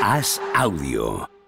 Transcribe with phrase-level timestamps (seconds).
[0.00, 1.39] Haz audio.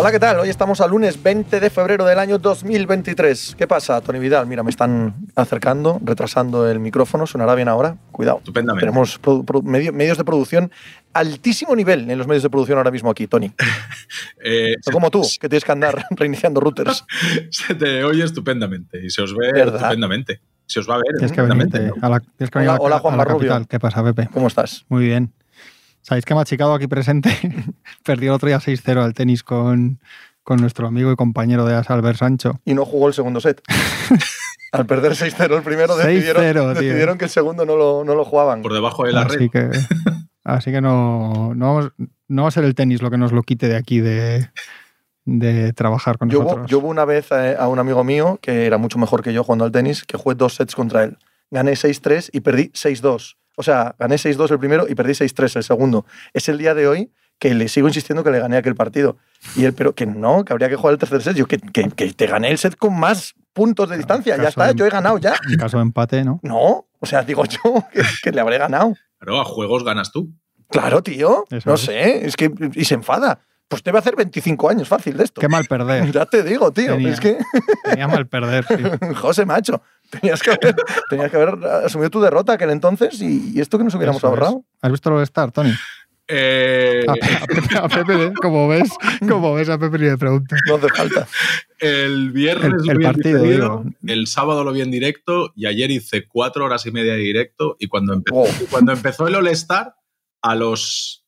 [0.00, 0.38] Hola, ¿qué tal?
[0.38, 3.54] Hoy estamos al lunes 20 de febrero del año 2023.
[3.58, 4.46] ¿Qué pasa, Tony Vidal?
[4.46, 7.26] Mira, me están acercando, retrasando el micrófono.
[7.26, 7.96] ¿Sonará bien ahora?
[8.10, 8.38] Cuidado.
[8.38, 8.86] Estupendamente.
[8.86, 9.20] Tenemos
[9.92, 10.72] medios de producción,
[11.12, 13.52] altísimo nivel en los medios de producción ahora mismo aquí, Tony.
[14.42, 17.04] Eh, como tú, que tienes que andar reiniciando routers.
[17.50, 19.74] se te oye estupendamente y se os ve ¿Verdad?
[19.76, 20.40] estupendamente.
[20.64, 21.78] Se os va a ver Tienes que estupendamente.
[21.78, 22.06] venirte ¿no?
[22.06, 23.48] a la, tienes que venir Hola, a la- hola, a Juan la Barrubio.
[23.50, 23.68] capital.
[23.68, 24.30] ¿Qué pasa, Pepe?
[24.32, 24.86] ¿Cómo estás?
[24.88, 25.30] Muy bien.
[26.02, 27.30] ¿Sabéis que Machicado aquí presente
[28.04, 30.00] perdió el otro día 6-0 al tenis con,
[30.42, 32.60] con nuestro amigo y compañero de Asa, Albert Sancho?
[32.64, 33.60] Y no jugó el segundo set.
[34.72, 38.62] Al perder 6-0 el primero, 6-0, decidieron, que el segundo no lo, no lo jugaban.
[38.62, 39.50] Por debajo de la Así red.
[39.50, 39.68] que,
[40.44, 41.92] así que no, no, vamos-
[42.28, 44.48] no va a ser el tenis lo que nos lo quite de aquí de,
[45.24, 46.70] de trabajar con Yo hubo, nosotros.
[46.70, 49.42] yo hubo una vez eh, a un amigo mío que era mucho mejor que yo
[49.42, 51.18] jugando al tenis, que jugué dos sets contra él.
[51.50, 53.38] Gané 6-3 y perdí 6-2.
[53.60, 56.06] O sea, gané 6-2 el primero y perdí 6-3 el segundo.
[56.32, 59.16] Es el día de hoy que le sigo insistiendo que le gané aquel partido.
[59.56, 61.36] Y él, pero que no, que habría que jugar el tercer set.
[61.36, 64.36] Yo, que, que- que te gané el set con más puntos de distancia.
[64.36, 65.34] Ya está, de- yo he ganado ya.
[65.50, 66.40] En caso de empate, ¿no?
[66.42, 68.94] No, o sea, digo yo que, que le habré ganado.
[69.18, 70.30] Pero a juegos ganas tú.
[70.70, 71.44] Claro, tío.
[71.50, 71.80] Eso no es.
[71.82, 72.50] sé, es que.
[72.74, 73.40] Y se enfada.
[73.68, 75.40] Pues debe hacer 25 años fácil de esto.
[75.40, 76.10] Qué mal perder.
[76.12, 76.92] Ya te digo, tío.
[76.94, 77.12] Tenía.
[77.12, 77.38] Es que.
[77.84, 78.64] Tenía mal perder.
[78.66, 78.74] sí.
[79.14, 79.80] José, macho,
[80.20, 80.74] tenías que, haber,
[81.08, 84.26] tenías que haber asumido tu derrota aquel entonces y, y esto que nos hubiéramos Eso
[84.26, 84.30] es.
[84.30, 84.64] ahorrado.
[84.82, 85.72] ¿Has visto lo de Star, Tony?
[86.32, 88.32] Eh, A, a Pepe, a Pepe, ¿eh?
[88.40, 88.90] como ves,
[89.28, 90.54] como ves a Pepe ni le pregunto.
[90.68, 91.26] No hace falta.
[91.80, 93.84] el viernes El- lo el vi en partido, digo.
[94.06, 97.76] el sábado lo vi en directo y ayer hice cuatro horas y media de directo
[97.80, 99.94] y cuando empezó, cuando empezó el All-Star,
[100.42, 101.24] a los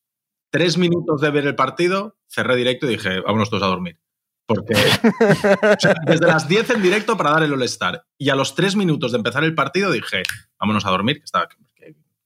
[0.51, 3.99] tres minutos de ver el partido, cerré directo y dije, vámonos todos a dormir.
[4.45, 8.55] Porque o sea, desde las 10 en directo para dar el All-Star y a los
[8.55, 10.23] tres minutos de empezar el partido dije,
[10.59, 11.47] vámonos a dormir, que está,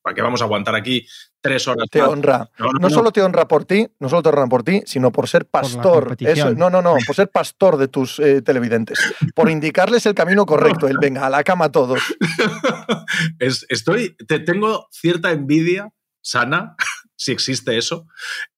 [0.01, 1.05] ¿para qué vamos a aguantar aquí
[1.41, 1.85] tres horas?
[1.91, 2.09] Te más?
[2.09, 2.49] honra.
[2.57, 2.89] No, no, No no.
[2.89, 6.15] solo te honra por ti, no solo te honra por ti, sino por ser pastor.
[6.19, 8.99] Eso, no, no, no, por ser pastor de tus eh, televidentes.
[9.35, 10.87] Por indicarles el camino correcto.
[10.87, 12.01] El venga, a la cama todos.
[13.39, 15.89] Es- estoy, te, tengo cierta envidia
[16.21, 16.75] sana,
[17.17, 18.07] si existe eso,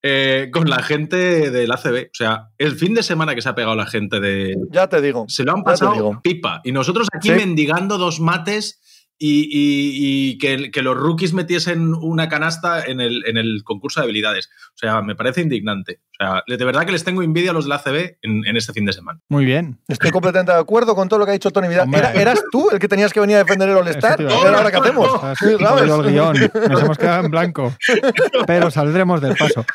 [0.03, 2.07] eh, con la gente del ACB.
[2.07, 4.55] O sea, el fin de semana que se ha pegado la gente de...
[4.69, 5.25] Ya te digo.
[5.29, 6.61] Se lo han pasado pipa.
[6.63, 7.35] Y nosotros aquí Sí.
[7.35, 8.81] mendigando dos mates
[9.19, 13.99] y, y- y que, que los rookies metiesen una canasta en el, en el concurso
[13.99, 14.49] de habilidades.
[14.73, 15.99] O sea, me parece indignante.
[16.21, 18.73] O sea, de verdad que les tengo envidia a los del ACB en, en este
[18.73, 19.19] fin de semana.
[19.29, 19.77] Muy bien.
[19.87, 21.83] Estoy completamente de acuerdo con todo lo que ha dicho Tony Vidal.
[21.85, 21.99] Hombre.
[21.99, 24.13] Era- ¿Eras tú el que tenías que venir a defender el All-Star?
[24.13, 24.55] Eso te iba a ¿Y decir.
[24.57, 26.03] ahora qué hacemos?
[26.05, 26.51] El guion.
[26.69, 27.73] Nos hemos quedado en blanco.
[28.47, 29.65] Pero saldremos del paso.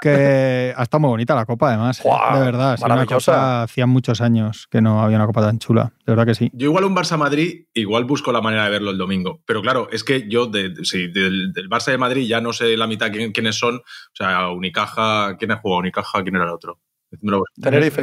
[0.00, 2.00] Que ha estado muy bonita la copa, además.
[2.04, 2.08] ¿eh?
[2.34, 2.78] De verdad.
[2.80, 3.32] maravillosa.
[3.32, 5.92] copa- hacía muchos años que no había una copa tan chula.
[6.06, 6.50] De verdad que sí.
[6.52, 9.40] Yo igual un Barça-Madrid, igual busco la manera de verlo el domingo.
[9.46, 12.52] Pero claro, es que yo de, de- sí, del, del Barça de Madrid ya no
[12.52, 13.76] sé la mitad quién- quiénes son.
[13.76, 13.82] O
[14.14, 16.22] sea, Unicaja, ¿quién ha jugado Unicaja?
[16.22, 16.80] ¿Quién era el otro?
[17.60, 18.02] Tenerife.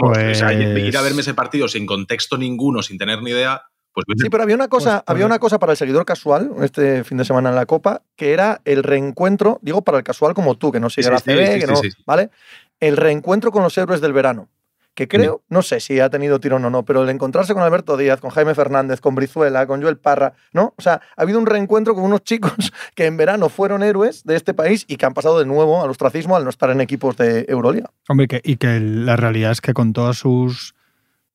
[0.00, 3.30] Vamos, o sea, Pues- ir a verme ese partido sin contexto ninguno, sin tener ni
[3.30, 6.04] idea, pues Sí, pero había una cosa, Pues, pues- había una cosa para el seguidor
[6.04, 10.04] casual este fin de semana en la Copa, que era el reencuentro, digo para el
[10.04, 11.88] casual como tú, que no sigue Sí, la sí, CB, sí, que sí, no, sí.
[12.06, 12.30] ¿vale?
[12.78, 14.48] El reencuentro con los héroes del verano.
[14.94, 17.96] Que creo, no sé si ha tenido tirón o no, pero el encontrarse con Alberto
[17.96, 20.74] Díaz, con Jaime Fernández, con Brizuela, con Joel Parra, ¿no?
[20.76, 22.52] O sea, ha habido un reencuentro con unos chicos
[22.94, 25.90] que en verano fueron héroes de este país y que han pasado de nuevo al
[25.90, 27.90] ostracismo al no estar en equipos de Euroliga.
[28.08, 30.74] Hombre, y que, y que la realidad es que con todos sus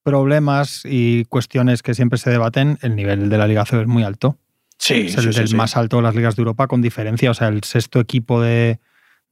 [0.03, 4.03] problemas y cuestiones que siempre se debaten, el nivel de la Liga CB es muy
[4.03, 4.37] alto.
[4.77, 7.31] Sí, es el del más alto de las ligas de Europa con diferencia.
[7.31, 8.79] O sea, el sexto equipo de,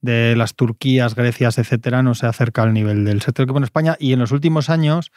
[0.04, 3.96] de las Turquías, Grecias, etcétera, no se acerca al nivel del sexto equipo en España.
[3.98, 5.10] Y en los últimos años,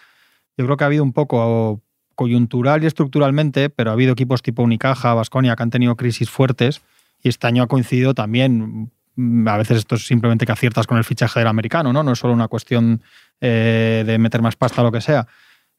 [0.58, 1.82] yo creo que ha habido un poco
[2.16, 6.82] coyuntural y estructuralmente, pero ha habido equipos tipo Unicaja, Vasconia, que han tenido crisis fuertes.
[7.22, 8.90] Y este año ha coincidido también.
[9.18, 12.02] mm, A veces esto es simplemente que aciertas con el fichaje del americano, ¿no?
[12.02, 13.02] No es solo una cuestión
[13.42, 15.28] eh, de meter más pasta o lo que sea.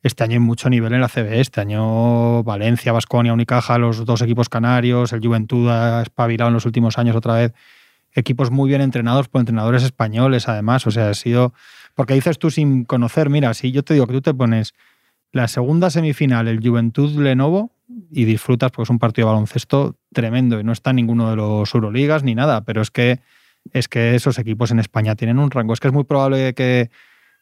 [0.03, 1.41] Este año hay mucho nivel en la CB.
[1.41, 6.67] Este año Valencia, Vasconia, Unicaja, los dos equipos canarios, el Juventud ha espabilado en los
[6.67, 7.55] últimos años otra vez.
[8.19, 10.87] Equipos muy bien entrenados por entrenadores españoles, además.
[10.87, 11.53] O sea, ha sido.
[11.95, 14.75] Porque dices tú sin conocer, mira, si yo te digo que tú te pones
[15.33, 17.73] la segunda semifinal, el Juventud Lenovo,
[18.11, 21.37] y disfrutas porque es un partido de baloncesto tremendo y no está en ninguno de
[21.37, 23.21] los Euroligas ni nada, pero es que,
[23.73, 25.73] es que esos equipos en España tienen un rango.
[25.73, 26.91] Es que es muy probable que,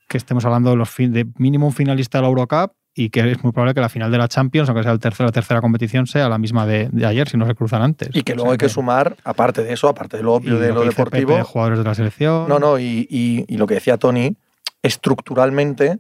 [0.09, 3.53] que estemos hablando de de mínimo un finalista de la Eurocup y que es muy
[3.53, 6.29] probable que la final de la Champions, aunque sea el tercero, la tercera competición, sea
[6.31, 8.09] la misma de, de ayer, si no se cruzan antes.
[8.15, 10.37] Y que O luego sea hay que sumar, aparte de eso, aparte de lo y
[10.39, 11.27] obvio de lo, que dice deportivo.
[11.29, 12.49] Pepe de jugadores de la selección.
[12.49, 14.35] No, no, y, y- y lo que decía Tony,
[14.83, 15.99] estructuralmente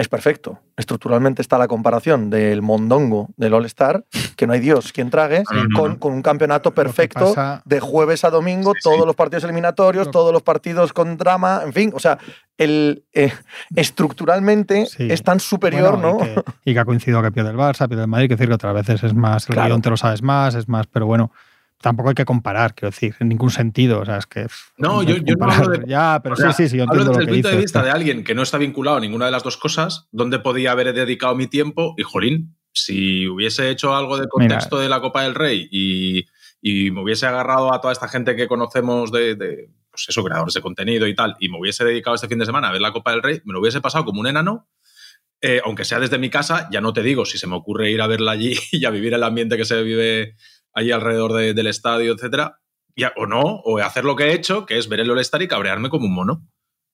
[0.00, 0.60] es perfecto.
[0.76, 4.04] Estructuralmente está la comparación del mondongo del All-Star,
[4.34, 5.98] que no hay Dios quien trague, no.
[5.98, 8.90] con, un campeonato perfecto pasa- de jueves a domingo, Sí, sí.
[8.90, 12.18] todos los partidos eliminatorios, Lo- todos los partidos con drama, en fin, o sea,
[12.56, 13.30] el, eh,
[13.76, 16.24] estructuralmente es tan superior, Bueno, ¿no?
[16.24, 18.48] Y que, y que ha coincidido que pierde el Barça, pierde el Madrid, que decir
[18.48, 19.68] que otras veces es más, el Claro.
[19.68, 21.32] guion te lo sabes más, es más, pero bueno,
[21.80, 24.00] tampoco hay que comparar, quiero decir, en ningún sentido.
[24.00, 24.46] O sea, es que.
[24.76, 26.94] No, yo- yo no hablo de- Ya, pero O sea, sí, sí, sí, yo Hablo
[27.02, 29.00] entiendo desde lo el que punto de vista de alguien que no está vinculado a
[29.00, 33.70] ninguna de las dos cosas, donde podía haber dedicado mi tiempo y, jolín, si hubiese
[33.70, 36.24] hecho algo de contexto de la Copa del Rey y,
[36.62, 40.54] y me hubiese agarrado a toda esta gente que conocemos de, de, pues eso, creadores
[40.54, 42.92] de contenido y tal, y me hubiese dedicado este fin de semana a ver la
[42.92, 44.68] Copa del Rey, me lo hubiese pasado como un enano.
[45.42, 48.02] eh, aunque sea desde mi casa, ya no te digo si se me ocurre ir
[48.02, 50.36] a verla allí y a vivir el ambiente que se vive
[50.74, 52.58] allí alrededor de- del estadio, etcétera,
[53.16, 55.88] o no, o hacer lo que he hecho, que es ver el All-Star y cabrearme
[55.90, 56.42] como un mono.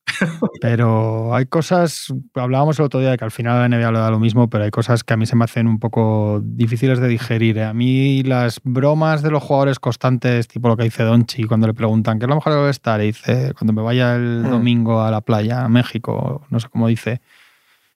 [0.61, 4.11] Pero hay cosas, hablábamos el otro día de que al final la NBA le da
[4.11, 7.09] lo mismo, pero hay cosas que a mí se me hacen un poco difíciles de
[7.09, 7.59] digerir.
[7.59, 7.65] ¿eh?
[7.65, 11.75] A mí las bromas de los jugadores constantes, tipo lo que dice Donchi cuando le
[11.75, 14.51] preguntan qué es lo mejor de estar, y dice cuando me vaya el Mm.
[14.51, 17.21] domingo a la playa, a México, no sé cómo dice.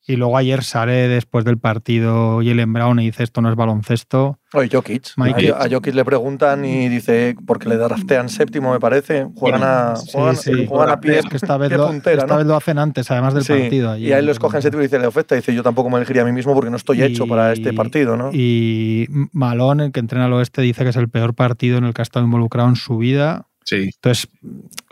[0.06, 4.38] Y luego ayer sale después del partido Jalen Brown y dice esto no es baloncesto.
[4.54, 5.12] Oye, Jokic.
[5.16, 9.60] Mike- A, a Jokic le preguntan y dice, porque le draftean séptimo, me parece, juegan
[9.62, 10.66] a, Sí, juegan, sí.
[10.66, 12.38] juegan a pie, Es que esta vez, pie lo, puntera, esta ¿no?
[12.38, 13.96] vez lo hacen antes, además del Sí, partido.
[13.96, 16.22] Y a él lo escogen séptimo y dice, le ofesta, dice, yo tampoco me elegiría
[16.22, 18.30] a mí mismo porque no estoy hecho para este partido, ¿no?
[18.32, 21.94] Y Malone, el que entrena al oeste, dice que es el peor partido en el
[21.94, 23.46] que ha estado involucrado en su vida.
[23.64, 23.90] Sí.
[23.94, 24.26] Entonces,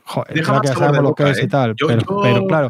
[0.08, 1.44] joder, Deja claro que sabemos lo que es ¿eh?
[1.44, 1.74] y tal.
[1.76, 2.68] Yo- pero, yo- pero, claro,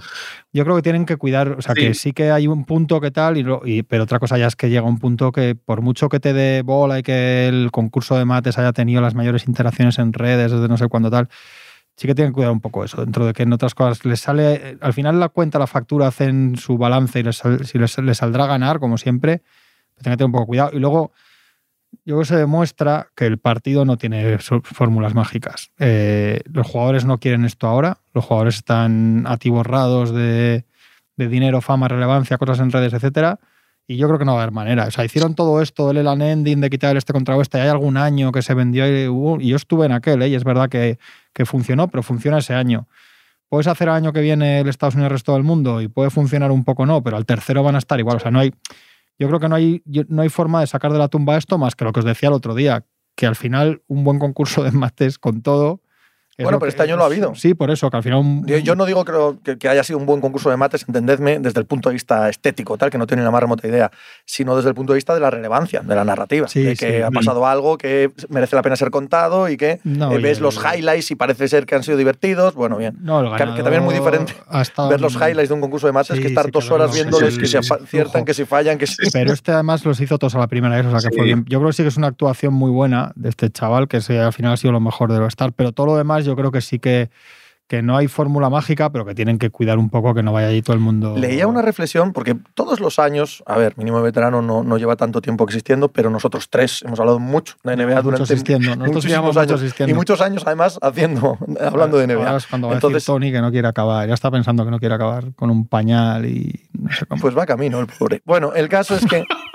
[0.52, 1.80] yo creo que tienen que cuidar, o sea, Sí.
[1.80, 4.46] que sí que hay un punto que tal, y, lo- y- pero otra cosa ya
[4.46, 7.70] es que llega un punto que por mucho que te dé bola y que el
[7.70, 11.28] concurso de mates haya tenido las mayores interacciones en redes desde no sé cuándo tal,
[11.96, 14.20] sí que tienen que cuidar un poco eso, dentro de que en otras cosas les
[14.20, 18.18] sale, al final la cuenta, la factura, hacen su balance y les, si les, les
[18.18, 19.38] saldrá a ganar, como siempre,
[19.94, 20.70] pues tienen que tener un poco cuidado.
[20.74, 21.12] Y luego,
[22.08, 25.72] yo creo se demuestra que el partido no tiene fórmulas mágicas.
[25.78, 30.64] Eh, los jugadores no quieren esto ahora, los jugadores están atiborrados de,
[31.18, 33.38] de dinero, fama, relevancia, cosas en redes, etcétera.
[33.86, 34.86] Y yo creo que no va a haber manera.
[34.86, 37.60] O sea, hicieron todo esto, el Elan Ending, de quitar este contra oeste.
[37.60, 40.28] Hay algún año que se vendió y, yo estuve en aquel, ¿eh?
[40.28, 40.98] y es verdad que,
[41.34, 42.88] que funcionó, pero funciona ese año.
[43.50, 46.08] Puedes hacer el año que viene el Estados Unidos el resto del mundo y puede
[46.08, 48.16] funcionar un poco, no, pero al tercero van a estar igual.
[48.16, 48.54] O sea, no hay.
[49.18, 51.74] Yo creo que no hay, no hay forma de sacar de la tumba esto más
[51.74, 52.86] que lo que os decía el otro día,
[53.16, 55.82] que al final un buen concurso de mates con todo.
[56.38, 57.34] Es Bueno, pero este año lo ha habido.
[57.34, 58.20] Sí, por eso, que al final.
[58.20, 59.04] un- Yo, yo no digo
[59.42, 62.28] que, que- haya sido un buen concurso de mates, entendedme, desde el punto de vista
[62.28, 63.90] estético, tal, que no tiene la más remota idea,
[64.24, 66.98] sino desde el punto de vista de la relevancia, de la narrativa, Sí, de que
[66.98, 67.02] sí.
[67.02, 70.60] ha pasado algo que merece la pena ser contado y que No, eh, ves los
[70.64, 72.54] highlights y parece ser que han sido divertidos.
[72.54, 72.96] Bueno, bien.
[73.00, 74.32] No, el Que- que también es muy diferente
[74.88, 77.46] ver los highlights de un concurso de mates Sí, que estar dos horas viéndoles que
[77.48, 79.10] se aciertan, que si fallan, que si...
[79.12, 81.44] Pero este además los hizo todos a la primera vez, o sea que fue bien.
[81.48, 84.32] Yo creo que sí que es una actuación muy buena de este chaval, que al
[84.32, 85.52] final ha sido lo mejor de lo estar.
[85.52, 87.10] Pero todo lo demás yo creo que sí que,
[87.68, 90.48] que no hay fórmula mágica, pero que tienen que cuidar un poco que no vaya
[90.48, 91.16] allí todo el mundo.
[91.18, 95.20] Leía una reflexión, porque todos los años, a ver, mínimo veterano no, no lleva tanto
[95.20, 98.76] tiempo existiendo, pero nosotros tres hemos hablado mucho de NBA Mucho durante asistiendo.
[98.76, 99.52] Nosotros muchísimos años.
[99.60, 99.90] asistiendo.
[99.92, 102.36] Y muchos años además haciendo, hablando de Ahora NBA.
[102.38, 104.08] es cuando va a decir Tony que no quiere acabar.
[104.08, 107.20] Ya está pensando que no quiere acabar con un pañal y no sé cómo.
[107.20, 108.22] Pues va camino el pobre.
[108.24, 109.24] Bueno, el caso es que...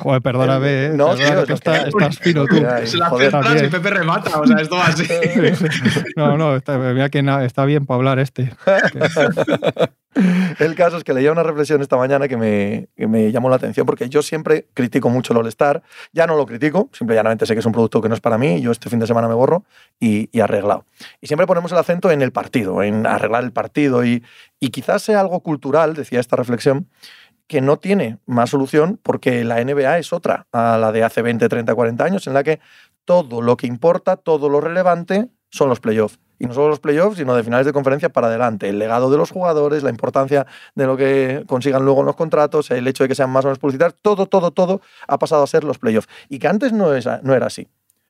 [0.00, 0.88] Joder, perdóname, ¿eh?
[0.94, 2.56] No, Perdona, tío, que es está- que- estás fino tú.
[2.68, 3.68] Ay, Se la joder, hace atrás y.
[3.68, 4.40] Pepe remata.
[4.40, 5.04] O sea, esto va así.
[6.16, 8.52] No, no, está, mira que na- está bien para hablar este.
[10.58, 13.56] El caso es que leía una reflexión esta mañana que me, que me llamó la
[13.56, 15.82] atención porque yo siempre critico mucho el All-Star.
[16.12, 18.20] Ya no lo critico, simple y llanamente sé que es un producto que no es
[18.20, 18.60] para mí.
[18.60, 19.64] Yo este fin de semana me borro
[20.00, 20.84] y, y arreglado.
[21.20, 24.04] Y siempre ponemos el acento en el partido, en arreglar el partido.
[24.04, 24.24] Y,
[24.58, 26.88] y quizás sea algo cultural, decía esta reflexión,
[27.50, 31.48] que no tiene más solución porque la NBA es otra a la de hace 20,
[31.48, 32.60] 30, 40 años, en la que
[33.04, 36.20] todo lo que importa, todo lo relevante son los playoffs.
[36.38, 38.68] Y no solo los playoffs, sino de finales de conferencia para adelante.
[38.68, 42.70] El legado de los jugadores, la importancia de lo que consigan luego en los contratos,
[42.70, 45.48] el hecho de que sean más o menos publicitarios, todo, todo, todo ha pasado a
[45.48, 46.08] ser los playoffs.
[46.28, 47.66] Y que antes no, era así.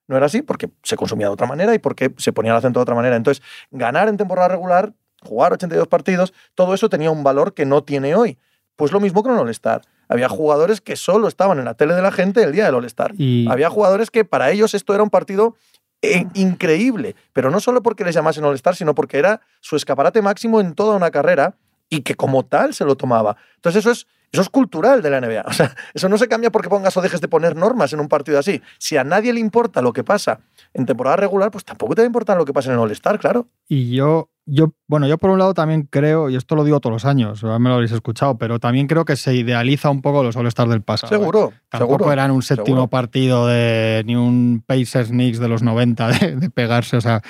[0.07, 2.79] No era así porque se consumía de otra manera y porque se ponía el acento
[2.79, 3.17] de otra manera.
[3.17, 4.93] Entonces, ganar en temporada regular,
[5.23, 8.37] jugar 82 partidos, todo eso tenía un valor que no tiene hoy.
[8.81, 9.83] Pues lo mismo que en el All-Star.
[10.09, 13.13] Había jugadores que solo estaban en la tele de la gente el día del All-Star.
[13.19, 15.55] Y, Había jugadores que para ellos esto era un partido
[16.01, 20.63] eh, increíble, pero no solo porque les llamasen All-Star, sino porque era su escaparate máximo
[20.63, 21.57] en toda una carrera
[21.91, 23.37] y que como tal se lo tomaba.
[23.57, 25.45] Entonces eso es, eso es cultural de la NBA.
[25.47, 28.09] O sea, eso no se cambia porque pongas o dejes de poner normas en un
[28.09, 28.63] partido así.
[28.79, 30.41] Si a nadie le importa lo que pasa
[30.73, 33.19] en temporada regular, pues tampoco te va a importar lo que pasa en el All-Star,
[33.19, 33.47] claro.
[33.69, 36.93] Y yo, yo, bueno, yo por un lado también creo, y esto lo digo todos
[36.93, 40.37] los años, me lo habéis escuchado, pero también creo que se idealiza un poco los
[40.37, 41.09] All-Stars del pasado.
[41.09, 41.53] Seguro.
[41.53, 41.61] ¿eh?
[41.69, 42.87] Tampoco seguro, eran un séptimo seguro.
[42.89, 47.23] partido de ni un Pacers Knicks de los 90 de, de pegarse, o sea,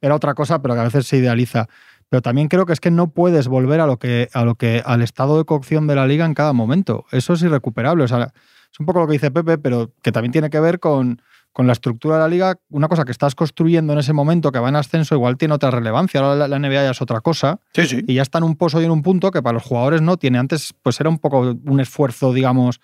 [0.00, 1.68] era otra cosa, pero que a veces se idealiza.
[2.08, 4.82] Pero también creo que es que no puedes volver a lo que, a lo que,
[4.84, 7.04] al estado de cocción de la liga en cada momento.
[7.10, 8.04] Eso es irrecuperable.
[8.04, 8.32] O sea,
[8.72, 11.20] es un poco lo que dice Pepe, pero que también tiene que ver con,
[11.56, 12.58] con la estructura de la liga.
[12.68, 15.70] Una cosa que estás construyendo en ese momento que va en ascenso, igual tiene otra
[15.70, 16.20] relevancia.
[16.20, 17.60] Ahora la, la NBA ya es otra cosa.
[17.72, 18.04] Sí, sí.
[18.06, 20.18] Y ya está en un pozo y en un punto que para los jugadores no
[20.18, 20.36] tiene.
[20.36, 22.82] Antes, pues era un poco un esfuerzo, digamos,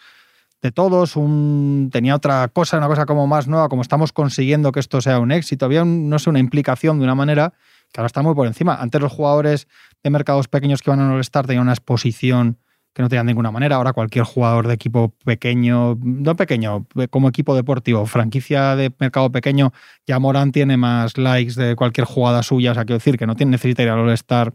[0.62, 4.81] de todos, un, tenía otra cosa, una cosa como más nueva, como estamos consiguiendo que
[4.81, 5.67] esto sea un éxito.
[5.67, 7.52] Había, un, no sé, una implicación de una manera
[7.93, 8.76] que ahora está muy por encima.
[8.76, 9.69] Antes los jugadores
[10.02, 12.57] de mercados pequeños que iban a All-Star tenían una exposición
[12.95, 13.77] que no tenían de ninguna manera.
[13.77, 19.73] Ahora cualquier jugador de equipo pequeño, no pequeño, como equipo deportivo, franquicia de mercado pequeño,
[20.07, 22.73] ya Morán tiene más likes de cualquier jugada suya.
[22.73, 24.53] O sea, quiero decir que no tiene, necesita ir al All-Star.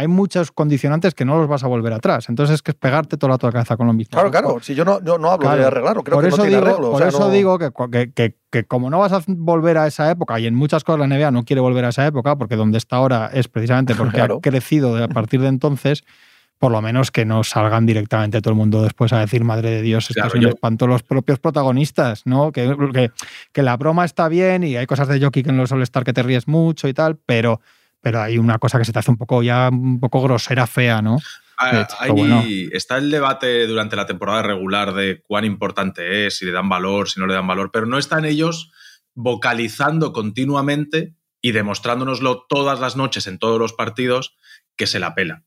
[0.00, 2.28] Hay muchos condicionantes que no los vas a volver atrás.
[2.28, 4.10] Entonces es que es pegarte toda la cabeza con lo mismo.
[4.12, 4.58] Claro, claro.
[4.62, 5.60] Si yo no, yo no hablo Claro.
[5.60, 6.88] de arreglarlo, creo por que eso no tiene digo, arreglo.
[6.88, 9.76] o por sea, eso no- digo que, que- que- que como no vas a volver
[9.76, 12.36] a esa época, y en muchas cosas la NBA no quiere volver a esa época,
[12.36, 14.36] porque donde está ahora es precisamente porque Claro.
[14.36, 16.04] ha crecido a partir de entonces,
[16.58, 19.82] por lo menos que no salgan directamente todo el mundo después a decir, madre de
[19.82, 22.50] Dios, esto Claro, es un yo- espanto los propios protagonistas, ¿no?
[22.52, 23.10] Que, que,
[23.52, 26.12] que la broma está bien y hay cosas de jockey que en los All-Star que
[26.12, 27.60] te ríes mucho y tal, pero,
[28.00, 31.00] pero hay una cosa que se te hace un poco ya un poco grosera, fea,
[31.00, 31.18] ¿no?
[31.60, 32.44] Ah, hecho, ahí bueno.
[32.72, 37.08] está el debate durante la temporada regular de cuán importante es, si le dan valor,
[37.08, 38.70] si no le dan valor, pero no están ellos
[39.14, 44.36] vocalizando continuamente y demostrándonoslo todas las noches en todos los partidos
[44.76, 45.42] que se la pela.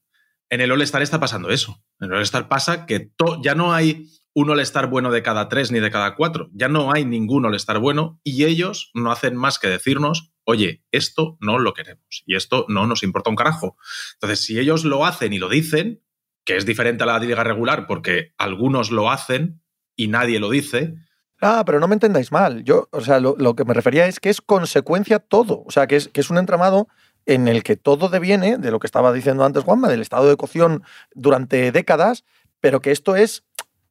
[0.51, 1.81] En el All-Star está pasando eso.
[2.01, 3.10] En el All-Star pasa que
[3.41, 6.50] ya no hay un All-Star bueno de cada tres ni de cada cuatro.
[6.53, 11.38] Ya no hay ningún All-Star bueno y ellos no hacen más que decirnos, oye, esto
[11.39, 13.77] no lo queremos y esto no nos importa un carajo.
[14.15, 16.03] Entonces, si ellos lo hacen y lo dicen,
[16.43, 19.62] que es diferente a la liga regular porque algunos lo hacen
[19.96, 20.96] y nadie lo dice,
[21.43, 22.63] Ah, pero no me entendáis mal.
[22.63, 25.63] Yo, o sea, lo, lo que me refería es que es consecuencia todo.
[25.65, 26.88] O sea, que es, que es un entramado
[27.25, 30.38] en el que todo deviene de lo que estaba diciendo antes Juanma, del estado de
[30.38, 32.24] cocción durante décadas,
[32.60, 33.44] pero que esto es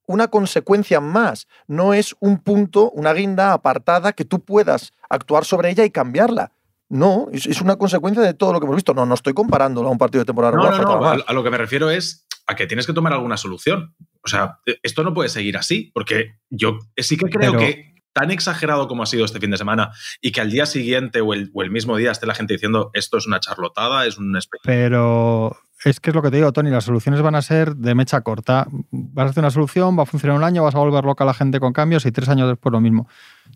[0.07, 5.71] una consecuencia más, no es un punto, una guinda apartada que tú puedas actuar sobre
[5.71, 6.53] ella y cambiarla.
[6.89, 8.93] No, es, una consecuencia de todo lo que hemos visto.
[8.95, 10.85] No, no estoy comparándolo a un partido de temporada No, regular.
[10.85, 11.25] no, no.
[11.25, 13.95] A, lo que me refiero es a que tienes que tomar alguna solución.
[14.25, 18.31] O sea, esto no puede seguir así, porque yo sí que creo Pero- que tan
[18.31, 19.91] exagerado como ha sido este fin de semana
[20.21, 22.91] y que al día siguiente o el, o el mismo día esté la gente diciendo
[22.93, 24.37] esto es una charlotada, es un.
[24.65, 27.95] Pero es que es lo que te digo, Tony, las soluciones van a ser de
[27.95, 28.67] mecha corta.
[28.91, 31.27] Vas a hacer una solución, va a funcionar un año, vas a volver loca a
[31.27, 33.09] la gente con cambios y tres años después lo mismo.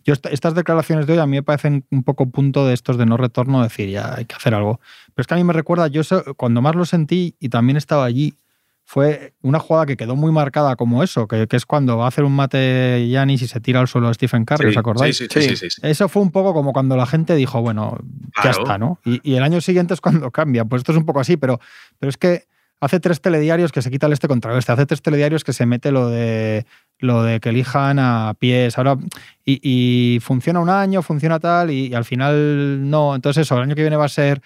[0.03, 2.97] Yo esta- estas declaraciones de hoy a mí me parecen un poco punto de estos
[2.97, 4.79] de no retorno, decir ya hay que hacer algo.
[5.13, 6.01] Pero es que a mí me recuerda, yo
[6.37, 8.33] cuando más lo sentí y también estaba allí,
[8.87, 12.07] fue una jugada que quedó muy marcada como eso, que, que es cuando va a
[12.09, 15.17] hacer un mate Yanis y se tira al suelo a Stephen Curry, ¿os acordáis?
[15.17, 15.55] Sí, sí, sí, Sí.
[15.57, 15.81] sí, sí.
[15.83, 17.97] Eso fue un poco como cuando la gente dijo, bueno,
[18.43, 18.99] ya está, ¿no?
[19.03, 20.65] Y, y el año siguiente es cuando cambia.
[20.65, 21.59] Pues esto es un poco así, pero,
[21.99, 22.43] pero es que
[22.79, 25.53] hace tres telediarios que se quita el este contra el este, hace tres telediarios que
[25.53, 26.65] se mete lo de
[26.99, 28.77] lo de que elijan a pies.
[28.77, 28.97] Ahora,
[29.43, 33.15] y, y funciona un año, funciona tal, y, y al final no.
[33.15, 34.41] Entonces, eso, el año que viene va a ser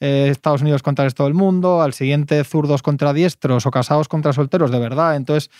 [0.00, 4.08] eh, Estados Unidos contra el resto del mundo, al siguiente zurdos contra diestros o casados
[4.08, 5.16] contra solteros, de verdad.
[5.16, 5.50] Entonces,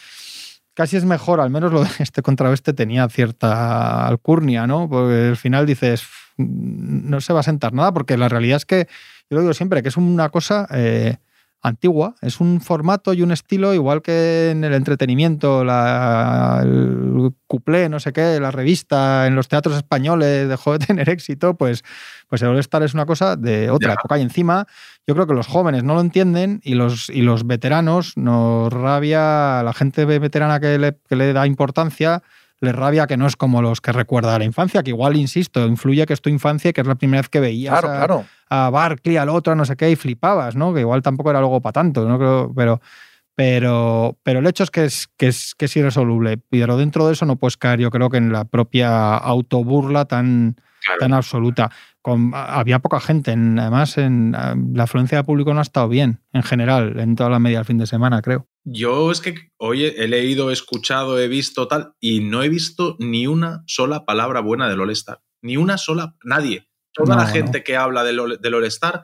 [0.75, 4.88] casi es mejor, al menos lo de este contra oeste tenía cierta alcurnia, ¿no?
[4.88, 6.04] Porque al final dices,
[6.38, 8.88] no se va a sentar nada, porque la realidad es que,
[9.28, 11.16] yo lo digo siempre, que es una cosa eh,
[11.62, 17.88] antigua, es un formato y un estilo, igual que en el entretenimiento, la, el cuplé,
[17.88, 21.85] no sé qué, la revista, en los teatros españoles dejó de tener éxito, pues,
[22.31, 24.17] pues el All-Star es una cosa de otra época.
[24.19, 24.67] Y encima,
[25.07, 29.63] yo creo que los jóvenes no lo entienden y los, y los veteranos nos rabia,
[29.63, 32.23] la gente veterana que le, que le da importancia,
[32.61, 35.67] le rabia que no es como los que recuerda a la infancia, que igual, insisto,
[35.67, 37.97] influye que es tu infancia y que es la primera vez que veías Claro, a,
[37.97, 38.25] claro.
[38.49, 40.73] a Barkley, al otro, no sé qué, y flipabas, ¿no?
[40.73, 42.19] Que igual tampoco era luego para tanto, ¿no?
[42.19, 42.81] Creo, pero,
[43.35, 46.39] pero, pero el hecho es que es, que es que es irresoluble.
[46.51, 50.57] Pero dentro de eso no puedes caer, yo creo que en la propia autoburla tan,
[50.85, 50.99] Claro.
[51.01, 51.71] tan absoluta.
[52.02, 56.23] Con, había poca gente, en- además en, la afluencia de público no ha estado bien,
[56.33, 58.49] en general, en toda la media del fin de semana, creo.
[58.64, 62.97] Yo es que, oye, he leído, he escuchado, he visto tal, y no he visto
[62.99, 65.21] ni una sola palabra buena del All-Star.
[65.42, 66.69] Ni una sola, nadie.
[66.92, 67.33] Toda No, la no.
[67.35, 69.02] gente que habla del, del All-Star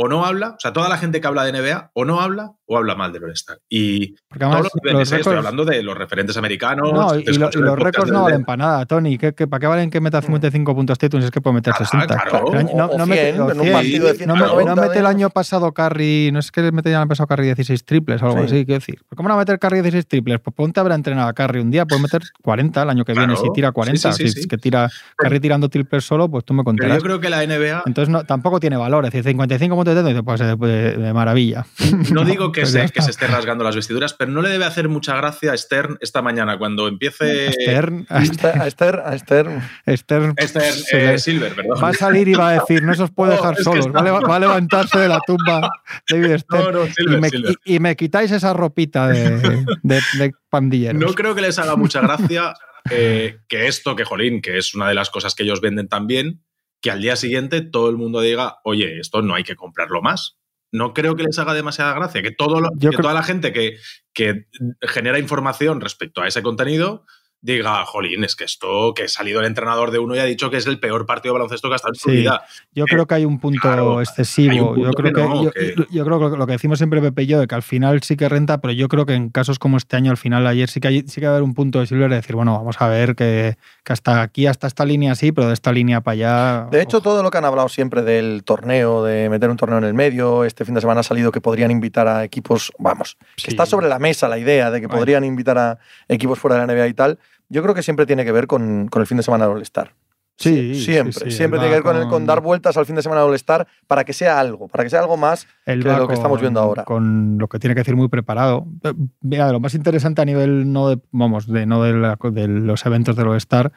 [0.00, 2.52] o no habla, o sea, toda la gente que habla de NBA o no habla
[2.66, 3.58] o habla mal del All-Star.
[3.68, 6.92] Y además, todos los niveles, los estoy hablando de los referentes americanos.
[6.92, 9.18] No, y, lo- los récords no valen para nada, Tony.
[9.18, 11.72] ¿Qué, qué- ¿Para qué valen que meta 55 puntos Tatum si es que puede meter
[11.74, 12.06] Ah, 60?
[12.16, 12.52] claro.
[12.52, 13.72] El año- O- o mete- 100 o en un 100.
[13.72, 16.60] partido de No, me- 190 no mete el de- año pasado Curry, no es que
[16.62, 18.44] le mete el año pasado Curry 16 triples o algo Sí.
[18.44, 19.00] así, quiero decir.
[19.16, 20.38] ¿Cómo no va a meter Curry 16 triples?
[20.38, 23.14] Pues ponte a haber entrenado a Curry un día, puede meter 40 el año que
[23.14, 24.12] viene si tira 40.
[24.12, 24.40] Sí, sí, sí, si sí.
[24.42, 26.98] es que tira Curry tirando triples solo, pues tú me Pero contarás.
[26.98, 30.02] yo creo que la NBA, Entonces no, tampoco tiene valor, es decir, 55 puntos de
[30.02, 31.66] Tatum, pues de, de- de maravilla.
[32.12, 34.48] no digo que, pues se, ya que se esté rasgando las vestiduras, pero no le
[34.48, 37.52] debe hacer mucha gracia a Stern esta mañana cuando empiece.
[37.52, 39.62] Stern, A Esther, a Stern
[39.96, 40.58] Stern se
[40.98, 41.82] eh, le- Silver, perdón.
[41.82, 43.86] Va a salir y va a decir, no se os puede No, dejar que solos.
[43.86, 45.70] está- Va, a leva- va a levantarse de la tumba
[46.08, 46.64] David Stern.
[46.64, 47.54] No, no, Silver, y, me, Silver.
[47.64, 49.38] y- y me quitáis esa ropita de,
[49.82, 51.00] de, de pandilleros.
[51.00, 52.54] No creo que les haga mucha gracia
[52.90, 56.40] eh, que esto, que jolín, que es una de las cosas que ellos venden también,
[56.80, 60.38] que al día siguiente todo el mundo diga, oye, esto no hay que comprarlo más.
[60.70, 63.52] No creo que les haga demasiada gracia, que, todo lo- que creo- toda la gente
[63.52, 63.76] que,
[64.12, 64.46] que
[64.82, 67.04] genera información respecto a ese contenido
[67.40, 70.50] diga, jolín, es que esto, que ha salido el entrenador de uno y ha dicho
[70.50, 72.16] que es el peor partido de baloncesto que ha estado en su Sí.
[72.16, 72.42] vida.
[72.74, 74.52] Yo creo que hay un punto claro, excesivo.
[74.52, 76.52] hay un punto yo creo que que, no, yo, que- yo creo que lo que
[76.52, 79.06] decimos siempre Pepe y yo, de que al final sí que renta, pero yo creo
[79.06, 81.32] que en casos como este año, al final ayer sí que hay, sí que va
[81.32, 84.20] a haber un punto de Silver de decir, bueno, vamos a ver que, que hasta
[84.20, 86.68] aquí, hasta esta línea sí, pero de esta línea para allá.
[86.72, 87.04] De hecho, ojo.
[87.04, 90.44] todo lo que han hablado siempre del torneo, de meter un torneo en el medio,
[90.44, 93.88] este fin de semana ha salido que podrían invitar a equipos, vamos, que está sobre
[93.88, 95.78] la mesa la idea de que podrían invitar a
[96.08, 97.18] equipos fuera de la NBA y tal.
[97.48, 99.92] Yo creo que siempre tiene que ver con, con el fin de semana del All-Star.
[100.36, 101.12] Sí, sí, siempre.
[101.12, 103.30] sí, siempre tiene que ver con, el- con dar vueltas al fin de semana del
[103.30, 106.40] All-Star para que sea algo, para que sea algo más Él que lo que estamos
[106.40, 106.84] viendo ahora.
[106.84, 108.66] Con lo que tiene que decir muy preparado.
[108.84, 112.46] Eh, Mira, lo más interesante a nivel no de, vamos, de, no de, la- de
[112.46, 113.72] los eventos del All-Star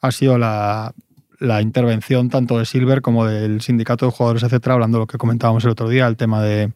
[0.00, 0.94] ha sido la,
[1.40, 5.18] la intervención tanto de Silver como del sindicato de jugadores, etcétera, hablando de lo que
[5.18, 6.72] comentábamos el otro día, el tema de,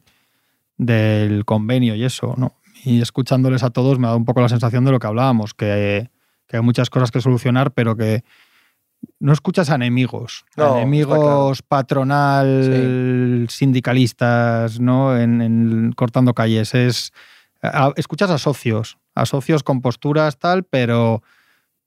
[0.77, 2.55] del convenio y eso, ¿no?
[2.85, 5.53] Y escuchándoles a todos me ha dado un poco la sensación de lo que hablábamos,
[5.55, 6.11] que,
[6.49, 8.25] que hay muchas cosas que solucionar, pero que
[9.21, 10.45] no escuchas a enemigos.
[10.57, 15.17] No, está enemigos patronal, sindicalistas, ¿no?
[15.17, 16.75] En, en- cortando calles.
[16.75, 17.13] Es,
[17.63, 21.23] a- escuchas a socios, a socios con posturas tal, pero,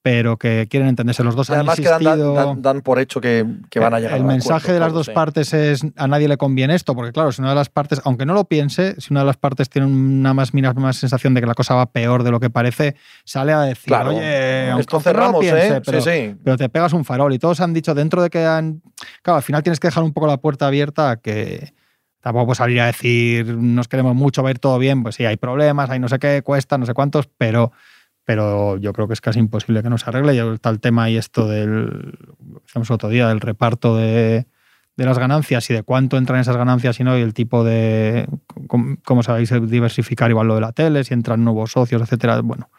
[0.03, 1.23] pero que quieren entenderse.
[1.23, 2.33] Los dos Y han además que dan, insistido.
[2.33, 4.15] dan- dan por hecho que, que van a llegar.
[4.17, 5.11] El a mensaje acuerdo de las dos sí.
[5.13, 8.25] partes es a nadie le conviene esto, porque claro, si una de las partes, aunque
[8.25, 11.47] no lo piense, si una de las partes tiene una más, más sensación de que
[11.47, 14.09] la cosa va peor de lo que parece, sale a decir, Claro.
[14.11, 15.81] oye, Esto no cerramos, piense, ¿eh?
[15.85, 16.35] pero, sí, sí.
[16.43, 17.33] pero te pegas un farol.
[17.33, 18.81] Y todos han dicho, dentro de que han.
[19.21, 21.73] Claro, al final tienes que dejar un poco la puerta abierta a que.
[22.21, 25.01] Tampoco puedes salir a decir, nos queremos mucho, va a ir todo bien.
[25.01, 27.71] Pues sí, hay problemas, hay no sé qué, cuesta, no sé cuántos, pero,
[28.23, 30.35] pero yo creo que es casi imposible que no se arregle.
[30.35, 32.17] Ya está el tema y esto del.
[32.89, 34.45] otro día, del reparto de,
[34.95, 38.27] de las ganancias y de cuánto entran esas ganancias y no, y el tipo de.
[38.67, 42.41] cómo, cómo sabéis diversificar igual lo de la tele, si entran nuevos socios, etcétera.
[42.41, 42.69] Bueno,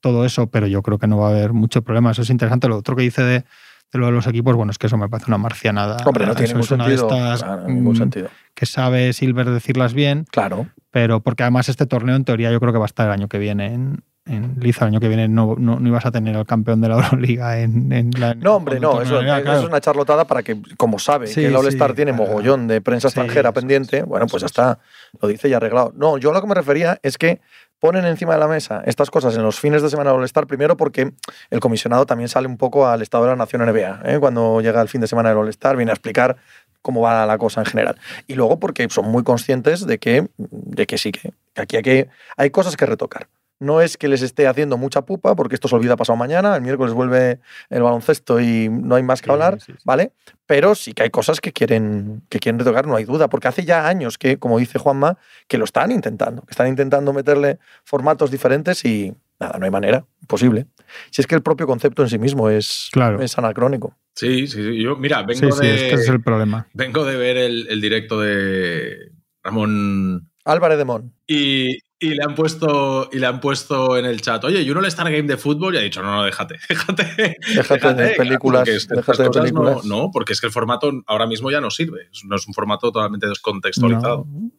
[0.00, 2.10] todo eso, pero yo creo que no va a haber mucho problema.
[2.10, 2.68] Eso es interesante.
[2.68, 3.44] Lo otro que dice de,
[3.92, 5.98] de lo de los equipos, bueno, es que eso me parece una marcianada.
[6.04, 8.28] Hombre, no tiene Eso ningún es una de estas, Claro, ningún mm, sentido.
[8.54, 10.66] que sabe Silver decirlas bien, Claro.
[10.90, 13.28] pero porque además este torneo en teoría yo creo que va a estar el año
[13.28, 14.84] que viene en, en Liza.
[14.84, 17.58] El año que viene no, no, no ibas a tener al campeón de la Euroliga
[17.60, 18.34] en, en la.
[18.34, 21.90] No, hombre, no, eso, es una charlotada para que, como sabe Sí, que el All-Star
[21.90, 24.78] sí, tiene mogollón de prensa Sí, extranjera pendiente, es, bueno, pues ya está,
[25.20, 25.92] lo dice y arreglado.
[25.96, 27.40] No, yo a lo que me refería es que
[27.80, 30.76] ponen encima de la mesa estas cosas en los fines de semana del All-Star, primero
[30.76, 31.12] porque
[31.50, 34.18] el comisionado también sale un poco al Estado de la Nación NBA, ¿eh?
[34.20, 36.36] cuando llega el fin de semana del All-Star, viene a explicar
[36.80, 37.96] cómo va la cosa en general.
[38.26, 42.08] Y luego porque son muy conscientes de que, de que sí, que aquí hay, que,
[42.36, 43.28] hay cosas que retocar.
[43.62, 46.62] No es que les esté haciendo mucha pupa, porque esto se olvida pasado mañana, el
[46.62, 47.38] miércoles vuelve
[47.70, 49.78] el baloncesto y no hay más que Sí, hablar, sí, sí.
[49.84, 50.12] ¿vale?
[50.46, 53.64] Pero sí que hay cosas que quieren, que quieren retocar, no hay duda, porque hace
[53.64, 58.30] ya años que, como dice Juanma, que lo están intentando, que están intentando meterle formatos
[58.30, 60.66] diferentes y nada, no hay manera, imposible.
[61.10, 63.20] Si es que el propio concepto en sí mismo es, Claro.
[63.22, 63.96] es anacrónico.
[64.14, 64.82] Sí, sí, sí.
[64.82, 66.66] Yo, mira, vengo, sí, de, es que ese es el problema.
[66.74, 69.10] vengo de ver el, el directo de
[69.42, 71.12] Ramón Álvarez de Mon.
[71.26, 74.80] y, y le han puesto y le han puesto en el chat, oye, ¿y uno
[74.80, 75.74] le Star Game de fútbol?
[75.74, 77.36] Y ha dicho, no, no, déjate, déjate.
[77.54, 79.82] Déjate de películas, déjate de no-.
[79.84, 82.08] No, porque es que el formato ahora mismo ya no sirve.
[82.24, 84.26] No es un formato totalmente descontextualizado.
[84.28, 84.50] No,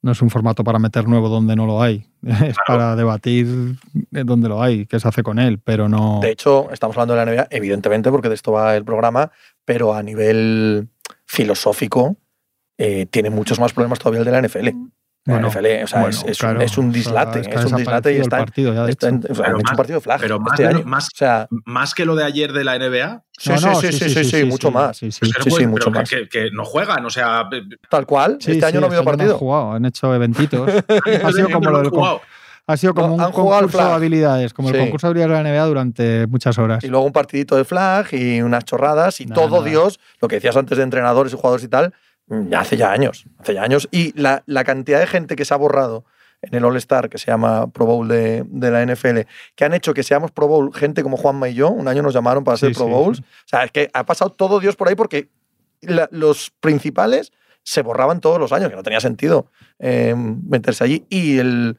[0.00, 2.06] no es un formato para meter nuevo donde no lo hay.
[2.22, 3.48] Es para debatir
[4.10, 6.20] donde lo hay, qué se hace con él, pero no.
[6.22, 9.32] De hecho, estamos hablando de la NBA, evidentemente, porque de esto va el programa,
[9.64, 10.88] pero a nivel
[11.26, 12.16] filosófico
[12.78, 14.68] eh, tiene muchos más problemas todavía el de la NFL.
[15.26, 17.40] La Bueno, NFL, o sea, bueno, es, es claro, un, es un o sea, dislate,
[17.40, 19.32] es que es, ha un dislate y está, partido ya, de está en- hecho.
[19.32, 20.78] o sea, Pero han hecho más- un partido de flag pero más este de lo-
[20.78, 20.86] año.
[20.88, 23.22] más- o sea, Más que lo de ayer de la NBA.
[23.38, 24.96] sí, No, sí, no, sí, sí, sí, sí, mucho más.
[24.96, 25.20] sí, sí.
[25.44, 26.08] Pues, mucho más.
[26.08, 27.44] Que, que no juegan, o sea.
[27.90, 29.32] Tal cual, Sí, este sí, año no ha habido este año partido.
[29.34, 30.70] han jugado, han hecho eventitos.
[31.24, 31.92] ha sido como lo han del
[32.66, 34.74] ha sido como No, un concurso de habilidades, como Sí.
[34.76, 36.82] el concurso de habilidades de la NBA durante muchas horas.
[36.84, 39.68] Y luego un partidito de flag y unas chorradas y Nada, todo nada.
[39.68, 41.92] Dios, lo que decías antes de entrenadores y jugadores y tal,
[42.48, 43.88] ya hace ya años, hace ya años.
[43.90, 46.04] Y la, la cantidad de gente que se ha borrado
[46.42, 49.20] en el All-Star, que se llama Pro Bowl de, de la NFL,
[49.54, 52.14] que han hecho que seamos Pro Bowl, gente como Juanma y yo, un año nos
[52.14, 53.18] llamaron para Sí, ser Pro sí, Bowls.
[53.18, 53.24] sí.
[53.24, 55.28] O sea, es que ha pasado todo Dios por ahí porque
[55.82, 61.04] la- los principales se borraban todos los años, que no tenía sentido eh, meterse allí.
[61.10, 61.78] Y el,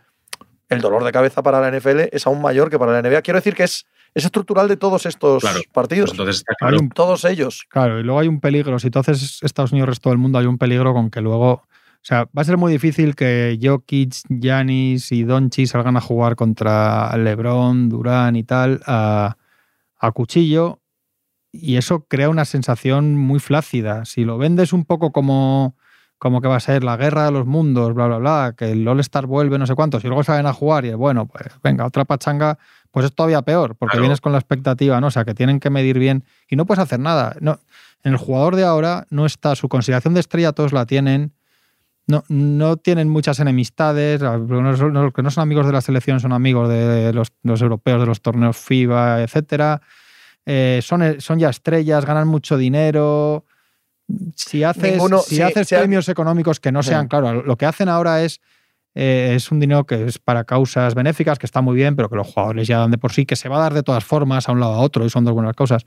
[0.74, 3.22] el dolor de cabeza para la NFL es aún mayor que para la NBA.
[3.22, 6.12] Quiero decir que es, es estructural de todos estos Claro, partidos.
[6.12, 6.78] Pues entonces claro.
[6.80, 7.66] un- todos ellos.
[7.70, 8.80] Claro, y luego hay un peligro.
[8.80, 11.52] Si tú haces Estados Unidos resto del mundo, hay un peligro con que luego.
[11.54, 16.36] O sea, va a ser muy difícil que Jokic, Giannis y Doncic salgan a jugar
[16.36, 19.38] contra LeBron, Durán y tal a,
[20.00, 20.80] a cuchillo.
[21.52, 24.06] Y eso crea una sensación muy flácida.
[24.06, 25.76] Si lo vendes un poco como,
[26.22, 28.88] como que va a ser la guerra de los mundos, bla, bla, bla, que el
[28.88, 31.84] All-Star vuelve, no sé cuántos, y luego salen a jugar y es bueno, pues venga,
[31.84, 32.60] otra pachanga,
[32.92, 34.04] pues es todavía peor, porque Claro.
[34.04, 35.08] vienes con la expectativa, ¿no?
[35.08, 37.36] O sea, que tienen que medir bien y no puedes hacer nada.
[37.42, 37.58] No,
[38.04, 41.34] en el jugador de ahora no está, su consideración de estrella todos la tienen,
[42.06, 46.34] no, no tienen muchas enemistades, los los que no son amigos de la selección son
[46.34, 49.82] amigos de los, los europeos, de los torneos FIBA, etcétera.
[50.46, 53.46] Eh, son, son ya estrellas, ganan mucho dinero.
[54.36, 57.66] Si haces, Ninguno- si sí, haces sí, premios económicos que no sean, claro, lo que
[57.66, 58.40] hacen ahora es,
[58.96, 62.16] eh, es un dinero que es para causas benéficas, que está muy bien, pero que
[62.16, 64.50] los jugadores ya dan de por sí, que se va a dar de todas formas
[64.50, 65.86] a un lado a otro y son dos buenas causas.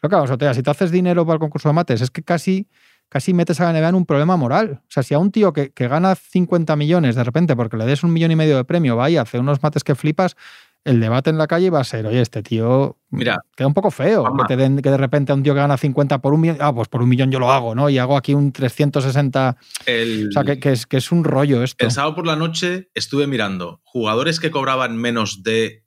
[0.00, 2.66] Pero claro, Sotea, si te haces dinero para el concurso de mates, es que casi,
[3.10, 4.80] casi metes a la NBA en un problema moral.
[4.82, 7.84] O sea, si a un tío que, que gana 50 millones de repente porque le
[7.84, 10.36] des un millón y medio de premio, va y hace unos mates que flipas,
[10.84, 13.90] el debate en la calle va a ser, oye, este tío Mira, queda un poco
[13.90, 16.40] feo que, te den, que de repente a un tío que gana 50 por un
[16.40, 17.90] millón, ah, pues por un millón yo lo hago, ¿no?
[17.90, 21.62] Y hago aquí un 360, el, o sea, que, que es, que es un rollo
[21.62, 21.84] esto.
[21.84, 25.84] el sábado por la noche estuve mirando jugadores que cobraban menos de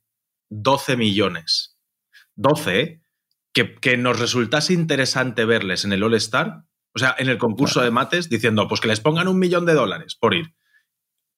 [0.50, 1.78] 12 millones.
[2.36, 3.02] 12, ¿eh?
[3.54, 7.92] Que, que nos resultase interesante verles en el All-Star, o sea, en el concurso de
[7.92, 10.56] mates, diciendo, pues que les pongan un millón de dólares por ir.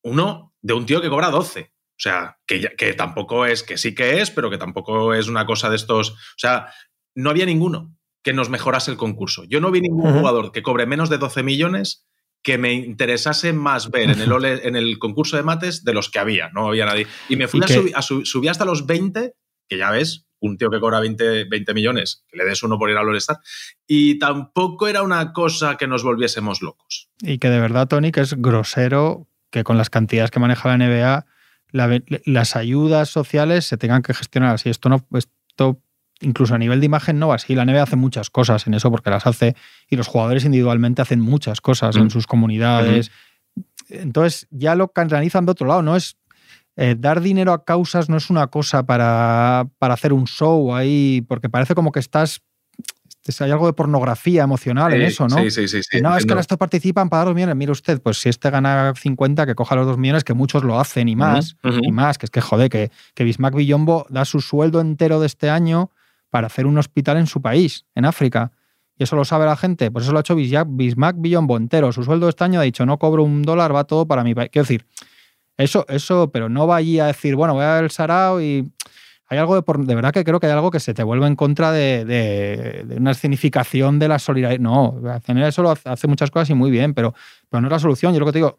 [0.01, 1.74] Uno de un tío que cobra 12.
[1.97, 5.27] O sea, que, ya- que tampoco es, que sí que es, pero que tampoco es
[5.27, 6.11] una cosa de estos.
[6.11, 6.67] O sea,
[7.15, 9.43] no había ninguno que nos mejorase el concurso.
[9.45, 12.05] Yo no vi ningún jugador que cobre menos de 12 millones
[12.43, 16.09] que me interesase más ver en el, ole- en el concurso de mates de los
[16.09, 16.49] que había.
[16.49, 17.07] No había nadie.
[17.29, 19.33] Y me fui Y a, a su- subí hasta los 20,
[19.67, 22.89] que ya ves, un tío que cobra 20, 20 millones, que le des uno por
[22.91, 23.37] ir al All-Star.
[23.87, 27.09] Y tampoco era una cosa que nos volviésemos locos.
[27.21, 30.77] Y que de verdad, Tony, que es grosero que con las cantidades que maneja la
[30.85, 31.25] NBA,
[31.75, 34.69] la- las ayudas sociales se tengan que gestionar así.
[34.69, 35.81] Esto no, esto
[36.21, 37.53] incluso a nivel de imagen no va así.
[37.55, 39.55] La NBA hace muchas cosas en eso porque las hace
[39.89, 42.01] y los jugadores individualmente hacen muchas cosas Mm.
[42.03, 43.11] en sus comunidades.
[43.89, 46.17] Entonces ya lo canalizan de otro lado, no es
[46.77, 51.23] eh, dar dinero a causas no es una cosa para, para hacer un show ahí,
[51.25, 52.41] porque parece como que estás
[53.39, 55.37] hay algo de pornografía emocional en eso, ¿no?
[55.37, 55.81] Sí, sí, sí.
[55.81, 57.55] sí, no, es que ahora estos participan para dar dos millones.
[57.55, 60.79] Mire usted, pues si este gana 50, que coja los dos millones, que muchos lo
[60.79, 64.41] hacen y más, y más, que es que joder, que, que Bismack Villombo da su
[64.41, 65.91] sueldo entero de este año
[66.29, 68.51] para hacer un hospital en su país, en África.
[68.97, 71.91] Y eso lo sabe la gente, pues eso lo ha hecho Bismack Villombo entero.
[71.91, 74.35] Su sueldo de este año ha dicho, no cobro un dólar, va todo para mi
[74.35, 74.49] país.
[74.51, 74.85] Quiero decir,
[75.57, 78.71] eso, eso, pero no va allí a decir, bueno, voy al Sarao y
[79.27, 81.25] hay algo de, por- de verdad que creo que hay algo que se te vuelve
[81.27, 84.59] en contra de, de- de una escenificación de la solidaridad.
[84.61, 87.13] No, CNL eso lo hace, hace muchas cosas y muy bien, pero,
[87.49, 88.13] pero no es la solución.
[88.13, 88.57] Yo lo que te digo,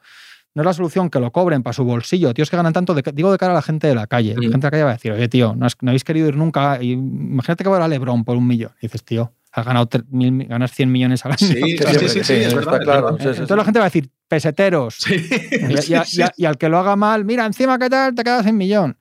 [0.55, 2.33] no es la solución que lo cobren para su bolsillo.
[2.35, 4.35] Tíos que ganan tanto, de- digo de cara a la gente de la calle.
[4.35, 6.29] La gente de la calle va a decir, oye, tío, no, has- no habéis querido
[6.29, 6.83] ir nunca.
[6.83, 8.73] Y imagínate que va a Lebron por un millón.
[8.81, 11.39] Y dices, tío, has ganado mil- ganas 100 millones al año.
[11.47, 12.75] Sí, sí, sí, sí, sí, sí, es está verdad.
[12.81, 14.97] es claro, sí, Entonces la gente va a decir, peseteros.
[14.99, 17.89] Sí, Y, y- sí, y- sí, y al que lo haga mal, mira, encima qué
[17.89, 18.99] tal, te quedas sin millón.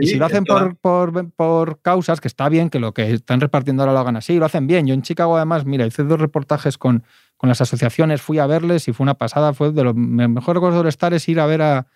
[0.00, 3.40] y si lo hacen por, por, por causas, que está bien que lo que están
[3.40, 4.86] repartiendo ahora lo hagan así, lo hacen bien.
[4.86, 7.04] Yo en Chicago, además, mira, hice dos reportajes con,
[7.36, 9.54] con las asociaciones, fui a verles y fue una pasada.
[9.54, 11.86] Fue de los me- mejores recuerdos del estar es ir a ver a.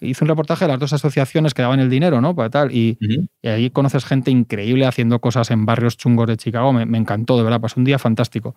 [0.00, 2.36] Hice un reportaje de las dos asociaciones que daban el dinero, ¿no?
[2.36, 2.70] Para tal.
[2.72, 2.96] Y,
[3.42, 6.72] y ahí conoces gente increíble haciendo cosas en barrios chungos de Chicago.
[6.72, 7.60] Me, me encantó, de verdad.
[7.60, 8.54] Pasó un día fantástico.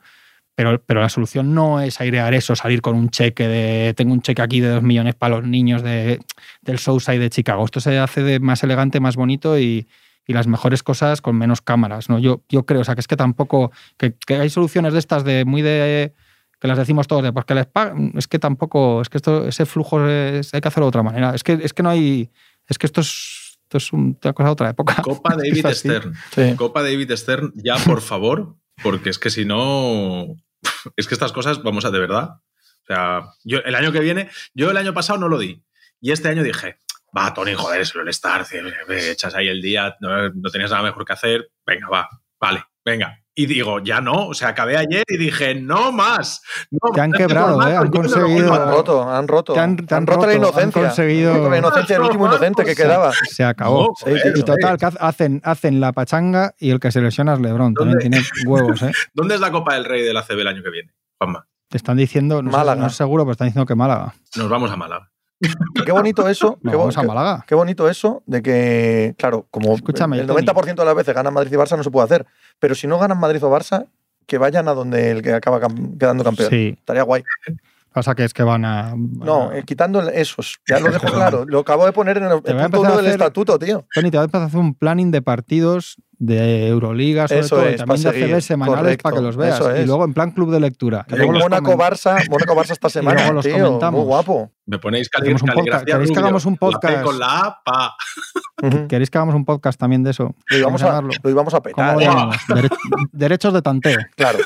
[0.56, 3.94] Pero, pero la solución no es airear eso, salir con un cheque de.
[3.96, 6.20] Tengo un cheque aquí de dos millones para los niños de,
[6.62, 7.66] del Southside de Chicago.
[7.66, 9.88] Esto se hace de más elegante, más bonito y,
[10.28, 12.08] y las mejores cosas con menos cámaras.
[12.10, 12.20] ¿no?
[12.20, 13.72] Yo, yo creo, o sea, que es que tampoco.
[13.98, 16.13] Que, que hay soluciones de estas de muy de.
[16.62, 19.48] que las decimos todos, de, pues que les pagan, es que tampoco, es que esto,
[19.48, 21.34] ese flujo es- hay que hacerlo de otra manera.
[21.34, 22.30] Es que, es que no hay,
[22.70, 25.02] es que esto es, esto es un- una cosa de otra época.
[25.02, 25.66] Copa David.
[25.72, 26.13] Stern.
[26.32, 26.54] Sí.
[26.56, 30.28] Copa David Stern, ya por favor, porque es que si no.
[30.96, 32.30] Es que estas cosas, vamos a de verdad.
[32.84, 35.64] O sea, yo el año que viene, yo el año pasado no lo di.
[36.02, 36.78] Y este año dije,
[37.16, 38.46] va, Tony, joder, es el Star,
[38.90, 42.10] echas ahí el día, no, no tenías nada mejor que hacer, venga, va,
[42.40, 43.23] vale, venga.
[43.36, 46.43] Y digo, ya no, o sea, acabé ayer y dije, no más.
[46.69, 47.76] No, Te han quebrado, formato, ¿eh?
[47.78, 49.54] Han no conseguido- Han roto, han roto.
[49.54, 50.82] Te han- te han roto la han inocencia.
[50.84, 53.12] conseguido- Han roto la inocencia, el último inocente que quedaba.
[53.32, 53.88] Se acabó.
[53.88, 57.34] No, joder, Sí, Y total, que hacen, hacen la pachanga y el que se lesiona
[57.34, 57.74] es Lebron.
[57.74, 58.91] También tiene huevos, ¿eh?
[59.15, 61.48] ¿Dónde es la Copa del Rey del ACB el año que viene, Juanma?
[61.69, 62.82] Te están diciendo, no, sé- Málaga.
[62.82, 64.13] no es seguro, pero están diciendo que Málaga.
[64.36, 65.10] Nos vamos a Málaga.
[65.86, 66.58] Qué bonito eso.
[66.62, 67.45] No, qué, bo- vamos a qué- Málaga.
[67.47, 70.41] qué bonito eso de que, claro, como Escúchame, el Tony.
[70.45, 72.25] 90% de las veces ganan Madrid y Barça, no se puede hacer.
[72.60, 73.88] Pero si no ganan Madrid o Barça,
[74.25, 75.60] que vayan a donde el que acaba
[75.99, 76.49] quedando campeón.
[76.49, 76.75] Sí.
[76.77, 77.23] Estaría guay.
[77.93, 78.91] Pasa que es que van a.
[78.95, 80.60] van No, a- eh, quitando esos.
[80.67, 81.45] Ya lo dejo claro.
[81.47, 83.06] Lo acabo de poner en el, Te el voy a punto empezar uno a del
[83.06, 83.86] hacer- estatuto, tío.
[83.93, 87.56] Tony, te voy a empezar a hacer un planning de partidos de Euroliga, sobre Eso
[87.58, 88.10] todo, y es, también de.
[88.36, 89.60] ACB semanales Correcto, para que los veas.
[89.60, 91.06] eso Y luego en plan club de lectura.
[91.10, 93.58] Y luego Mónaco Barça, Mónaco Barça esta semana, luego los tío.
[93.65, 93.99] comentamos.
[93.99, 94.51] Muy guapo.
[94.65, 95.86] Me ponéis cali podcast.
[95.86, 97.03] ¿Queréis que hagamos un la podcast?
[97.03, 97.95] con la A, pa.
[98.63, 98.88] Ujú.
[98.88, 100.34] ¿Queréis que hagamos un podcast también de eso?
[100.49, 101.10] Lo íbamos, a, llamarlo?
[101.21, 101.62] lo íbamos a
[103.12, 103.99] derechos de tanteo.
[104.15, 104.39] Claro.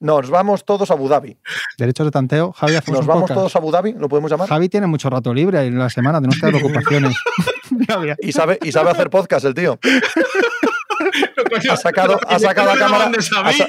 [0.00, 1.36] Nos vamos todos a Abu Dhabi.
[1.76, 2.52] Derechos de tanteo.
[2.52, 3.38] Javi, Nos vamos podcast.
[3.38, 4.48] todos a Abu Dhabi, lo podemos llamar.
[4.48, 7.14] Javi tiene mucho rato libre en la semana, tenemos que dar ocupaciones.
[8.22, 9.78] Y sabe, y sabe hacer podcast el tío.
[11.70, 13.10] Ha sacado, ha sacado a cámara.
[13.14, 13.66] Ha, sa-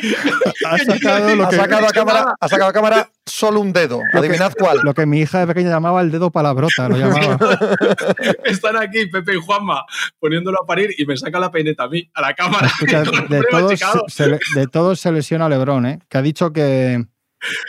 [0.69, 4.01] ha sacado lo ha que, sacado a cámara, ha sacado a cámara solo un dedo.
[4.13, 4.79] Adivinad cuál.
[4.83, 7.37] lo que mi hija de pequeña llamaba el dedo palabrota, lo llamaba.
[8.45, 9.85] Están aquí Pepe y Juanma
[10.19, 12.67] poniéndolo a parir y me saca la peineta a mí, a la cámara.
[12.67, 15.99] Escucha, de, todos, se, le- de todos se lesiona Lebron, ¿eh?
[16.09, 17.05] que ha dicho que,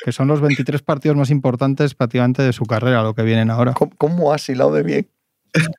[0.04, 3.72] que son los 23 partidos más importantes prácticamente de su carrera, lo que vienen ahora.
[3.72, 5.08] ¿Cómo, cómo has hilado de bien?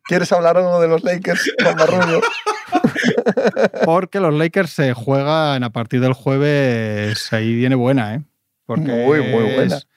[0.06, 2.22] ¿Quieres hablar algo de los Lakers con Marrullo?
[3.86, 8.22] Porque los Lakers se juegan a partir del jueves, ahí viene buena, ¿eh?
[8.66, 9.76] Porque Muy, muy buena.
[9.78, 9.88] es-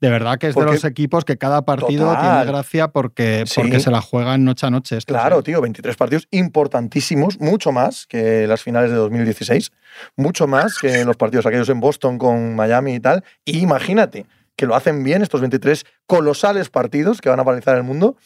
[0.00, 2.22] de verdad que es Porque- de los equipos que cada partido Total.
[2.38, 3.60] tiene gracia porque, Sí.
[3.60, 4.96] porque se la juegan noche a noche.
[5.04, 5.42] Claro, ¿eh?
[5.42, 9.72] tío, 23 partidos importantísimos, mucho más que las finales de 2016,
[10.16, 13.24] mucho más que los partidos aquellos en Boston con Miami y tal.
[13.44, 14.24] Y imagínate
[14.56, 18.16] que lo hacen bien estos 23 colosales partidos que van a paralizar el mundo,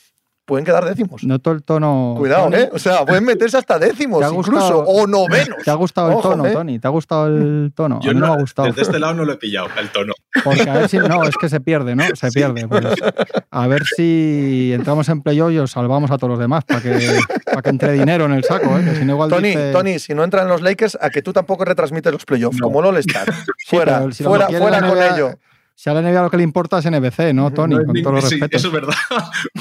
[0.44, 1.24] pueden quedar décimos.
[1.24, 2.14] Noto el tono.
[2.18, 2.56] Cuidado, Tony.
[2.56, 2.70] ¿eh?
[2.72, 5.58] O sea, pueden meterse hasta décimos ¿Te ha incluso, o novenos.
[5.64, 6.52] ¿Te ha gustado el Ojo, tono, ¿eh?
[6.52, 6.78] Tony?
[6.78, 8.00] ¿Te ha gustado el tono?
[8.02, 8.68] Yo a mí no, no- me ha gustado.
[8.68, 10.12] Desde este lado no lo he pillado, el tono.
[10.44, 10.98] Porque a ver si.
[10.98, 12.04] No, es que se pierde, ¿no?
[12.14, 12.68] Se pierde.
[12.68, 12.84] pues.
[13.50, 17.18] a ver si entramos en playoff y os salvamos a todos los demás para que,
[17.46, 18.84] para que entre dinero en el saco, ¿eh?
[18.84, 21.32] Que si no, igual Tony, dice- Tony, si no entran los Lakers, a que tú
[21.32, 22.66] tampoco retransmites los playoffs, No.
[22.66, 22.82] como
[23.66, 25.30] fuera, si lo fuera, quiere fuera la con ello.
[25.76, 27.74] Si a la NBA lo que le importa es NBC, ¿no, Tony?
[27.74, 28.60] No con los sí, respetos.
[28.60, 28.94] eso es verdad.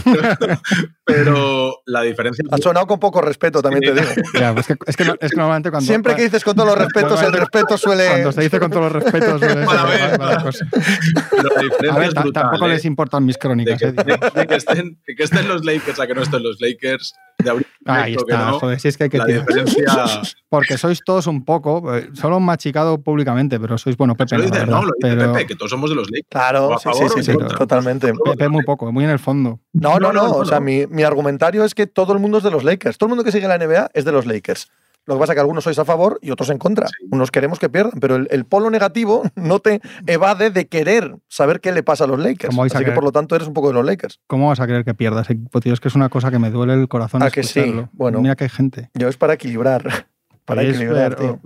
[1.05, 4.13] Pero la diferencia Ha sonado con poco respeto, también te digo.
[4.39, 5.85] Ya, pues es, que, es, que, es que normalmente cuando.
[5.87, 8.07] Siempre que dices con todos los respetos, el respeto suele.
[8.07, 9.39] Cuando se dice con todos los respetos.
[9.39, 10.65] suele Mala vez, mala cosa.
[10.71, 12.43] pero la diferencia A ver, es ta- brutal.
[12.43, 12.69] tampoco ¿eh?
[12.69, 13.79] les importan mis de, crónicas.
[13.79, 13.91] que, ¿eh?
[13.91, 17.13] de- de que estén, de que estén los Lakers a que no estén los Lakers.
[17.39, 19.45] De abrir Ahí que está, no, joder, si es que hay que la tirar.
[19.45, 20.21] diferencia.
[20.49, 24.43] Porque sois todos un poco, eh, solo han machicado públicamente, pero sois, bueno, Pepe lo
[24.43, 26.27] dice, verdad, no, lo dice pero Pepe, que todos somos de los Lakers.
[26.29, 28.13] Claro, sí, sí, favor totalmente.
[28.23, 29.59] Pepe muy poco, muy en el fondo.
[29.73, 30.27] No, no, No, no.
[30.27, 32.97] no, o sea, mi argumentario es que todo el mundo es de los Lakers.
[32.97, 34.69] Todo el mundo que sigue la NBA es de los Lakers.
[35.05, 36.87] Lo que pasa es que algunos sois a favor y otros en contra.
[37.11, 41.59] Unos queremos que pierdan, pero el, el polo negativo no te evade de querer saber
[41.59, 42.49] qué le pasa a los Lakers.
[42.49, 42.95] ¿Cómo vais a Así que querer?
[42.95, 44.19] por lo tanto eres un poco de los Lakers.
[44.27, 45.73] ¿Cómo vas a creer que pierdas equipo, tío?
[45.73, 47.73] Es que es una cosa que me duele el corazón ¿A que sí?
[47.91, 48.21] Bueno.
[48.21, 48.89] Mira que hay gente.
[48.93, 50.07] Yo es para equilibrar.
[50.45, 51.39] Para Es equilibrar, tío.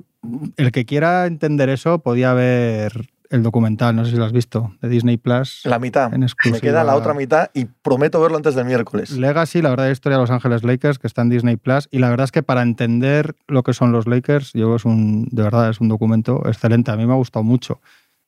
[0.58, 4.74] El que quiera entender eso podía ver el documental, no sé si lo has visto,
[4.82, 5.62] de Disney Plus.
[5.66, 6.14] La mitad.
[6.14, 9.12] En Me queda la otra mitad y prometo verlo antes del miércoles.
[9.12, 11.88] Legacy, la verdadera historia de Los Ángeles Lakers, que está en Disney Plus.
[11.92, 14.78] Y la verdad es que para entender lo que son los Lakers, yo creo que
[14.78, 16.92] es un, de verdad, es un documento excelente.
[16.92, 17.82] A mí me ha gustado mucho.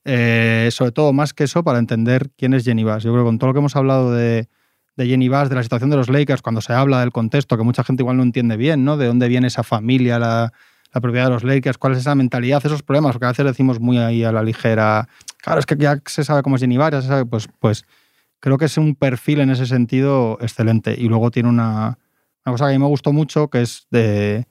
[0.05, 3.03] Eh, sobre todo, más que eso, para entender quién es Jenny Bass.
[3.03, 4.47] Yo creo que con todo lo que hemos hablado de,
[4.95, 7.63] de Jenny Bass, de la situación de los Lakers, cuando se habla del contexto, que
[7.63, 8.97] mucha gente igual no entiende bien, ¿no?
[8.97, 10.53] De dónde viene esa familia, la,
[10.93, 13.79] la propiedad de los Lakers, cuál es esa mentalidad, esos problemas, porque a veces decimos
[13.79, 17.01] muy ahí a la ligera, claro, es que ya se sabe cómo es Jenny se
[17.03, 17.85] sabe, pues, pues
[18.39, 20.95] creo que es un perfil en ese sentido excelente.
[20.97, 21.97] Y luego tiene una,
[22.43, 24.47] cosa que a mí me gustó mucho, que es de,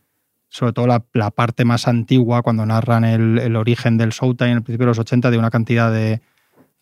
[0.48, 4.62] sobre todo la, parte más antigua, cuando narran el, el origen del Showtime en el
[4.62, 6.20] principio de los 80, de una cantidad de,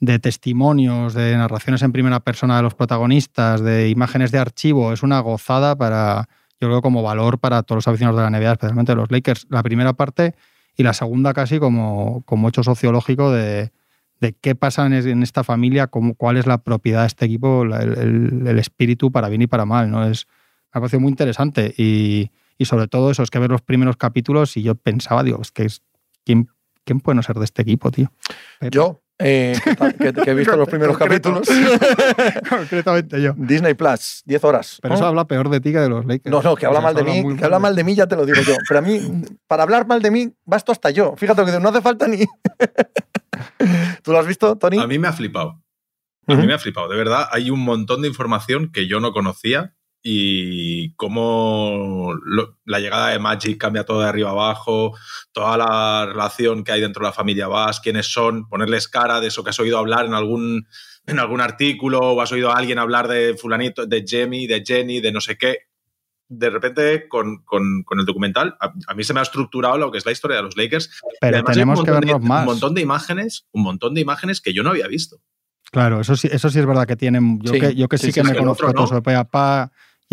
[0.00, 4.92] de testimonios, de narraciones en primera persona de los protagonistas, de imágenes de archivo.
[4.92, 6.28] Es una gozada para,
[6.60, 9.46] yo creo, como valor para todos los aficionados de la NBA, especialmente los Lakers.
[9.50, 10.34] La primera parte
[10.76, 13.72] y la segunda casi como, como hecho sociológico de,
[14.20, 18.58] de qué pasa en, esta familia, cómo, cuál es la propiedad de este equipo, el,
[18.58, 19.90] espíritu para bien y para mal.
[19.90, 20.06] ¿no?
[20.06, 22.30] Es, me ha parecido muy interesante y,
[22.64, 25.64] sobre todo eso, es que ver los primeros capítulos y yo pensaba, digo, es que
[25.64, 25.82] es,
[26.24, 26.48] ¿quién,
[26.84, 28.12] ¿quién puede no ser de este equipo, tío?
[28.70, 29.58] Yo, eh,
[29.98, 31.48] que, he visto los primeros capítulos.
[32.50, 33.32] Concretamente yo.
[33.36, 34.78] Disney Plus, 10 horas.
[34.82, 36.30] Pero eso habla peor de ti que de los Lakers.
[36.30, 38.26] No, no, que habla mal de mí, que habla mal de mí ya te lo
[38.26, 38.54] digo yo.
[38.68, 39.00] Pero a mí,
[39.46, 41.14] para hablar mal de mí, basto hasta yo.
[41.16, 42.18] Fíjate lo que no hace falta ni.
[44.02, 44.78] ¿Tú lo has visto, Tony?
[44.78, 45.62] A mí me ha flipado.
[46.28, 46.88] A mí me ha flipado.
[46.88, 49.74] De verdad, hay un montón de información que yo no conocía
[50.08, 52.14] y cómo
[52.64, 54.96] la llegada de Magic cambia todo de arriba abajo,
[55.32, 59.26] toda la relación que hay dentro de la familia Bass, quiénes son, ponerles cara de
[59.26, 60.68] eso que has oído hablar en algún,
[61.06, 65.00] en algún artículo o has oído a alguien hablar de fulanito, de Jamie, de Jenny,
[65.00, 65.58] de no sé qué.
[66.28, 70.12] De repente, con, el documental, a, mí se me ha estructurado lo que es la
[70.12, 71.00] historia de los Lakers.
[71.20, 72.42] Pero tenemos que verlos más.
[72.42, 75.20] Un montón de imágenes, un montón de imágenes que yo no había visto.
[75.72, 77.40] Claro, eso sí, eso sí es verdad que tienen.
[77.42, 79.02] Yo que, yo que sí, que me conozco todo eso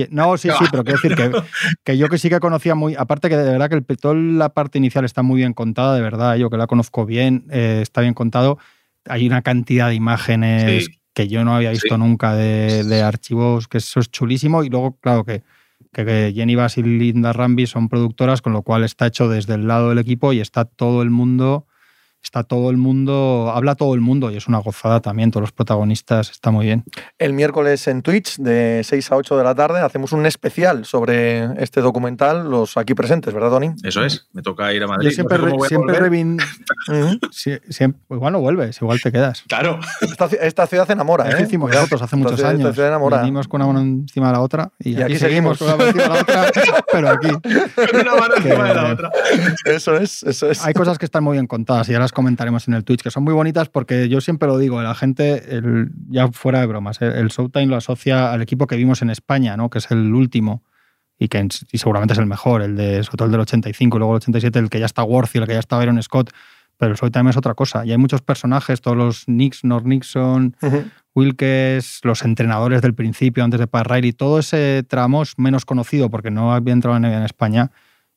[0.09, 1.15] no, sí, sí, pero quiero decir
[1.83, 4.77] que, yo que sí que conocía muy, aparte que de verdad que toda la parte
[4.77, 8.13] inicial está muy bien contada, de verdad, yo que la conozco bien, eh, está bien
[8.13, 8.57] contado.
[9.05, 13.99] Hay una cantidad de imágenes que yo no había visto nunca de, archivos, que eso
[13.99, 14.63] es chulísimo.
[14.63, 15.43] Y luego, claro, que,
[15.91, 19.67] que Jenny Bass y Linda Ramby son productoras, con lo cual está hecho desde el
[19.67, 21.67] lado del equipo y está todo el mundo
[22.23, 25.51] está todo el mundo, habla todo el mundo y es una gozada también, todos los
[25.51, 26.83] protagonistas, está muy bien.
[27.17, 31.61] El miércoles en Twitch de 6 a 8 de la tarde hacemos un especial sobre
[31.61, 33.71] este documental, los aquí presentes, ¿verdad, Tony?
[33.83, 35.09] Eso es, me toca ir a Madrid.
[35.09, 35.99] Yo siempre, siempre
[38.07, 39.43] pues igual no vuelves, igual te quedas.
[39.47, 39.79] Claro.
[40.41, 41.43] Esta, ciudad enamora, ¿eh?
[41.43, 42.61] hicimos nosotros hace muchos años.
[42.61, 45.77] Esta ciudad Venimos con una mano encima de la otra y, aquí, seguimos con una
[45.77, 46.51] mano encima de la otra,
[46.91, 47.27] pero aquí.
[48.01, 49.11] una mano encima de la otra.
[49.65, 50.65] Eso es, eso es.
[50.65, 53.33] Hay cosas que están muy bien contadas y comentaremos en el Twitch, que son muy
[53.33, 55.61] bonitas porque yo siempre lo digo, la gente,
[56.09, 59.69] ya fuera de bromas, el, Showtime lo asocia al equipo que vimos en España, ¿no?
[59.69, 60.63] que es el último
[61.19, 64.13] y que seguramente es el mejor, el de sobre todo el del 85 y luego
[64.13, 66.31] el 87, el que ya está Worthy, el que ya está Byron Scott,
[66.77, 67.85] pero el Showtime es otra cosa.
[67.85, 70.55] Y hay muchos personajes, todos los Knicks, Nor Nixon,
[71.13, 76.09] Wilkes, los entrenadores del principio, antes de Pat Riley, todo ese tramo es menos conocido
[76.09, 77.71] porque no había entrado en España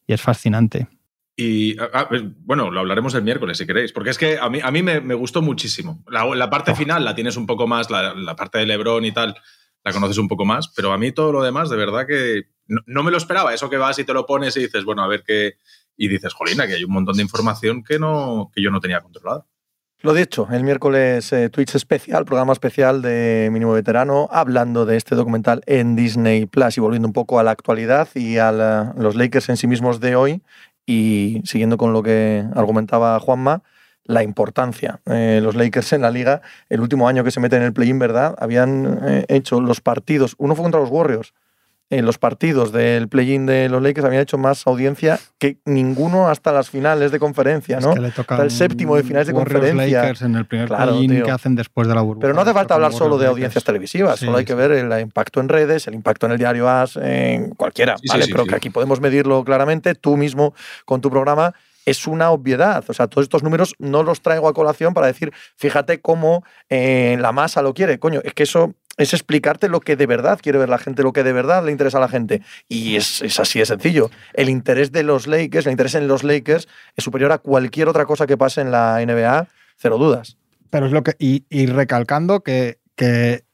[0.07, 0.89] y es fascinante.
[1.39, 4.49] Y ah, ah, pues, bueno, lo hablaremos el miércoles si queréis, porque es que a
[4.49, 6.03] mí, a mí me, gustó muchísimo.
[6.09, 9.37] La, parte final la tienes un poco más, la, parte de Lebron y tal,
[9.85, 13.03] la conoces un poco más, pero a mí todo lo demás, de verdad que no,
[13.03, 13.53] me lo esperaba.
[13.53, 15.59] Eso que vas y te lo pones y dices, bueno, a ver qué.
[15.99, 19.01] Y dices, jolina, que hay un montón de información que, no, que yo no tenía
[19.01, 19.47] controlada.
[20.03, 25.15] Lo dicho, el miércoles eh, Twitch especial, programa especial de Mínimo Veterano, hablando de este
[25.15, 29.49] documental en Disney Plus y volviendo un poco a la actualidad y a los Lakers
[29.49, 30.43] en sí mismos de hoy
[30.87, 33.63] y siguiendo con lo que argumentaba Juanma,
[34.05, 35.01] la importancia.
[35.07, 37.99] Eh, los Lakers en la liga, el último año que se meten en el play-in,
[37.99, 38.37] ¿verdad?
[38.39, 41.35] Habían eh, hecho los partidos, uno fue contra los Warriors,
[41.89, 46.53] en los partidos del play-in de los Lakers habían hecho más audiencia que ninguno hasta
[46.53, 47.93] las finales de conferencia, ¿no?
[47.93, 50.03] hasta el séptimo de finales de conferencia.
[50.03, 52.23] Lakers en el primer play-in que hacen después de la burbuja.
[52.23, 55.41] Pero no hace falta hablar solo de audiencias televisivas, solo hay que ver el impacto
[55.41, 58.27] en redes, el impacto en el diario AS, en cualquiera, ¿vale?
[58.27, 61.55] Pero que aquí podemos medirlo claramente, tú mismo con tu programa
[61.87, 62.85] es una obviedad.
[62.89, 67.17] O sea, todos estos números no los traigo a colación para decir, fíjate cómo eh,
[67.21, 67.99] la masa lo quiere.
[67.99, 71.13] Coño, es que eso es explicarte lo que de verdad quiere ver la gente, lo
[71.13, 72.43] que de verdad le interesa a la gente.
[72.69, 74.11] Y es, así de sencillo.
[74.33, 78.07] El interés de los Lakers, el interés en los Lakers es superior a cualquier otra
[78.07, 80.37] cosa que pase en la NBA, cero dudas.
[80.71, 81.15] Pero es lo que.
[81.19, 83.45] Y, recalcando que, que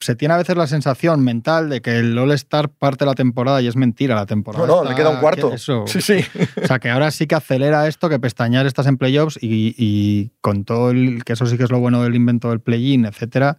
[0.00, 3.66] se tiene a veces la sensación mental de que el All-Star parte la temporada y
[3.66, 4.66] es mentira la temporada.
[4.66, 5.52] No, no, le queda un cuarto.
[5.52, 6.24] Eso, sí, sí.
[6.62, 10.30] O sea, que ahora sí que acelera esto, que pestañear estás en playoffs y, y
[10.42, 11.24] con todo el.
[11.24, 13.58] que eso sí que es lo bueno del invento del play-in, etcétera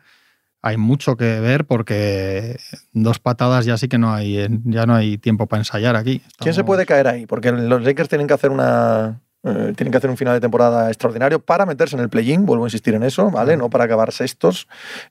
[0.61, 2.57] hay mucho que ver porque
[2.93, 6.21] dos patadas ya sí que no hay, ya no hay tiempo para ensayar aquí.
[6.37, 7.25] ¿Quién se puede caer ahí?
[7.25, 10.89] Porque los Lakers tienen que hacer una eh, tienen que hacer un final de temporada
[10.89, 13.57] extraordinario para meterse en el play-in, vuelvo a insistir en eso, ¿vale?
[13.57, 14.67] No para acabar sextos.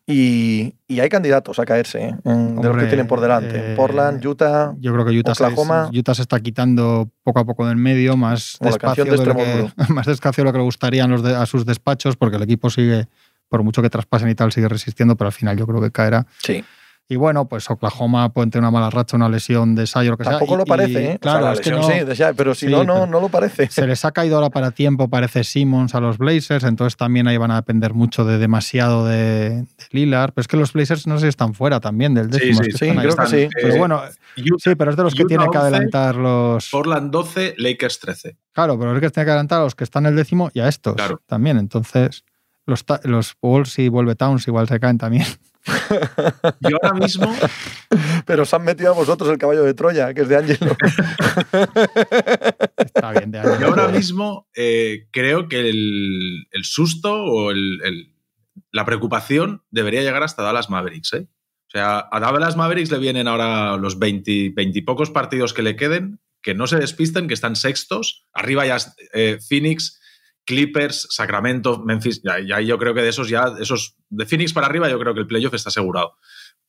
[0.07, 2.15] Y, hay candidatos a caerse ¿eh?
[2.25, 3.73] de los que tienen por delante.
[3.73, 5.89] Eh, Portland, Utah, yo creo que Utah Oklahoma.
[5.91, 9.73] Se, Utah se está quitando poco a poco del medio, más despacio, de, lo que,
[9.89, 13.09] más despacio de lo que le gustarían los a sus despachos, porque el equipo sigue
[13.51, 16.27] por mucho que traspasen y tal, sigue resistiendo, pero al final yo creo que caerá.
[16.39, 16.65] Sí.
[17.11, 20.23] Y bueno, pues Oklahoma puede tener una mala racha, una lesión de Sayo, lo que
[20.23, 21.19] Tampoco lo parece, ¿eh?
[21.21, 21.95] Claro, es que no, sí,
[22.37, 23.67] pero si no, no, no lo parece.
[23.69, 27.37] Se les ha caído ahora para tiempo, parece Simmons a los Blazers, entonces también ahí
[27.37, 30.33] van a depender mucho de demasiado de, de Lillard.
[30.35, 32.63] Pero es que los Blazers no sé si están fuera también del décimo.
[32.63, 33.49] Sí, sí, sí creo que sí.
[33.61, 34.03] Pero bueno,
[34.37, 36.71] sí, pero es de los que tienen que adelantar los.
[36.71, 38.37] Portland 12, Lakers 13.
[38.53, 40.61] Claro, pero es que tiene que adelantar a los que están en el décimo y
[40.61, 40.95] a estos
[41.27, 41.59] también.
[41.59, 42.23] Entonces
[42.67, 45.27] Los, los Wolves y vuelve Towns igual se caen también.
[46.61, 47.33] Yo ahora mismo,
[48.27, 50.77] Pero os han metido a vosotros el caballo de Troya, que es de Angelo.
[52.77, 53.61] Está bien de año.
[53.61, 58.15] yo ahora mismo eh, creo que el, el susto o el- el-
[58.73, 61.13] la preocupación debería llegar hasta Dallas Mavericks.
[61.15, 61.27] ¿eh?
[61.69, 65.63] O sea, a Dallas Mavericks le vienen ahora los 20, 20 y pocos partidos que
[65.63, 68.27] le queden, que no se despisten, que están sextos.
[68.33, 68.77] Arriba ya
[69.13, 70.00] eh, Phoenix,
[70.51, 72.21] Clippers, Sacramento, Memphis.
[72.25, 75.15] Ya, ya yo creo que de esos ya, esos de Phoenix para arriba, yo creo
[75.15, 76.17] que el playoff está asegurado.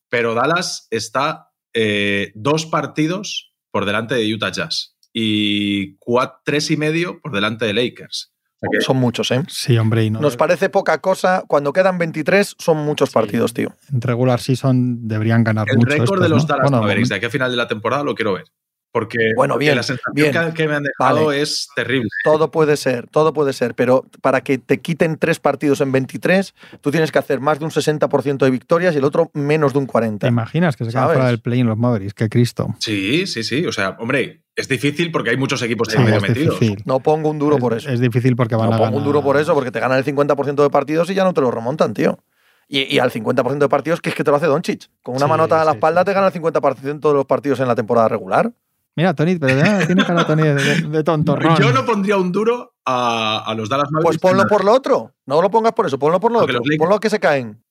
[0.08, 5.98] Pero Dallas está eh, dos partidos por delante de Utah Jazz y
[6.46, 8.32] tres y medio por delante de Lakers.
[8.54, 9.42] O sea que- Son muchos, ¿eh?
[9.48, 10.20] Sí, hombre, y no.
[10.22, 11.44] Nos parece poca cosa.
[11.48, 13.74] Cuando quedan 23, son muchos partidos, tío.
[13.92, 15.90] En regular season deberían ganar el mucho.
[15.90, 16.48] récord estos, de los ¿no?
[16.50, 18.46] Dallas Bueno, Mavericks de aquí a final de la temporada lo quiero ver.
[18.94, 20.54] Porque, Bueno, porque bien, la sensación bien.
[20.54, 21.42] que, me han dejado Vale.
[21.42, 22.10] es terrible.
[22.26, 26.54] Todo puede ser, todo puede ser, pero para que te quiten tres partidos en 23,
[26.82, 29.80] tú tienes que hacer más de un 60% de victorias y el otro menos de
[29.80, 30.20] un 40%.
[30.20, 31.16] ¿Te imaginas que se quedan ¿Sabes?
[31.16, 32.14] fuera del play en los Mavericks?
[32.14, 32.76] ¡Qué Cristo!
[32.80, 33.66] Sí, sí, sí.
[33.66, 36.60] O sea, hombre, es difícil porque hay muchos equipos ahí Sí, medio metidos.
[36.86, 37.90] No pongo un duro Es- por eso.
[37.90, 38.98] Es difícil porque van no a pongo ganar.
[39.00, 41.40] un duro por eso, porque te ganan el 50% de partidos y ya no te
[41.40, 42.20] lo remontan, tío.
[42.68, 44.90] Y, y al 50% de partidos que es que te lo hace Doncic.
[45.02, 46.06] Con una Sí, manota a la sí, espalda sí.
[46.06, 48.52] te gana el 50% de los partidos en la temporada regular.
[48.96, 51.56] Mira, Tony, pero ya tiene cara Tony de, de- de tontorrón.
[51.58, 54.20] Yo no pondría un duro a, a los Dallas Mavericks.
[54.22, 55.16] Pues ponlo por lo otro.
[55.26, 56.60] No lo pongas por eso, ponlo por lo Porque otro.
[56.60, 57.64] los Lakers- Ponlo que se caen.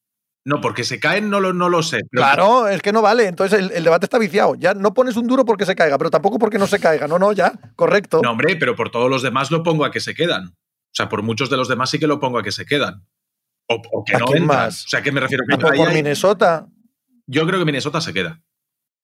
[0.47, 1.99] No, porque se caen no lo, no lo sé.
[2.11, 3.27] pero- Claro, es que no vale.
[3.27, 4.55] Entonces el, el debate está viciado.
[4.55, 7.07] Ya no pones un duro porque se caiga, pero tampoco porque no se caiga.
[7.07, 7.53] No, no, ya.
[7.77, 8.21] Correcto.
[8.23, 10.47] No, hombre, pero por todos los demás lo pongo a que se quedan.
[10.47, 13.07] O sea, por muchos de los demás sí que lo pongo a que se quedan.
[13.69, 14.59] O, o que ¿A no quién entran.
[14.65, 14.87] más?
[14.87, 15.45] O sea, ¿qué me refiero?
[15.47, 16.67] Que Ah, por, Minnesota.
[17.27, 18.41] Yo creo que Minnesota se queda.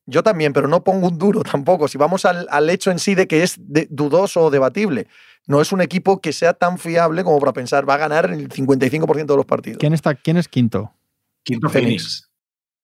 [0.07, 1.89] Yo también, pero no pongo un duro tampoco.
[1.89, 5.09] Si vamos al, al hecho en sí de que es de- dudoso o debatible,
[5.47, 8.49] no es un equipo que sea tan fiable como para pensar va a ganar el
[8.49, 9.79] 55% de los partidos.
[9.79, 10.93] ¿Quién, está, ¿Quién es quinto?
[11.43, 12.29] Quinto Phoenix.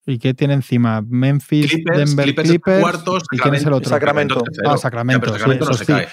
[0.05, 1.01] ¿Y qué tiene encima?
[1.01, 2.81] Memphis, Clippers, Denver Clippers Clippers.
[2.81, 3.89] cuartos, ¿Y quién es el otro?
[3.89, 4.43] Sacramento.
[4.67, 6.09] Ah, Sacramento, Ya, pero sí, Sacramento no se cae.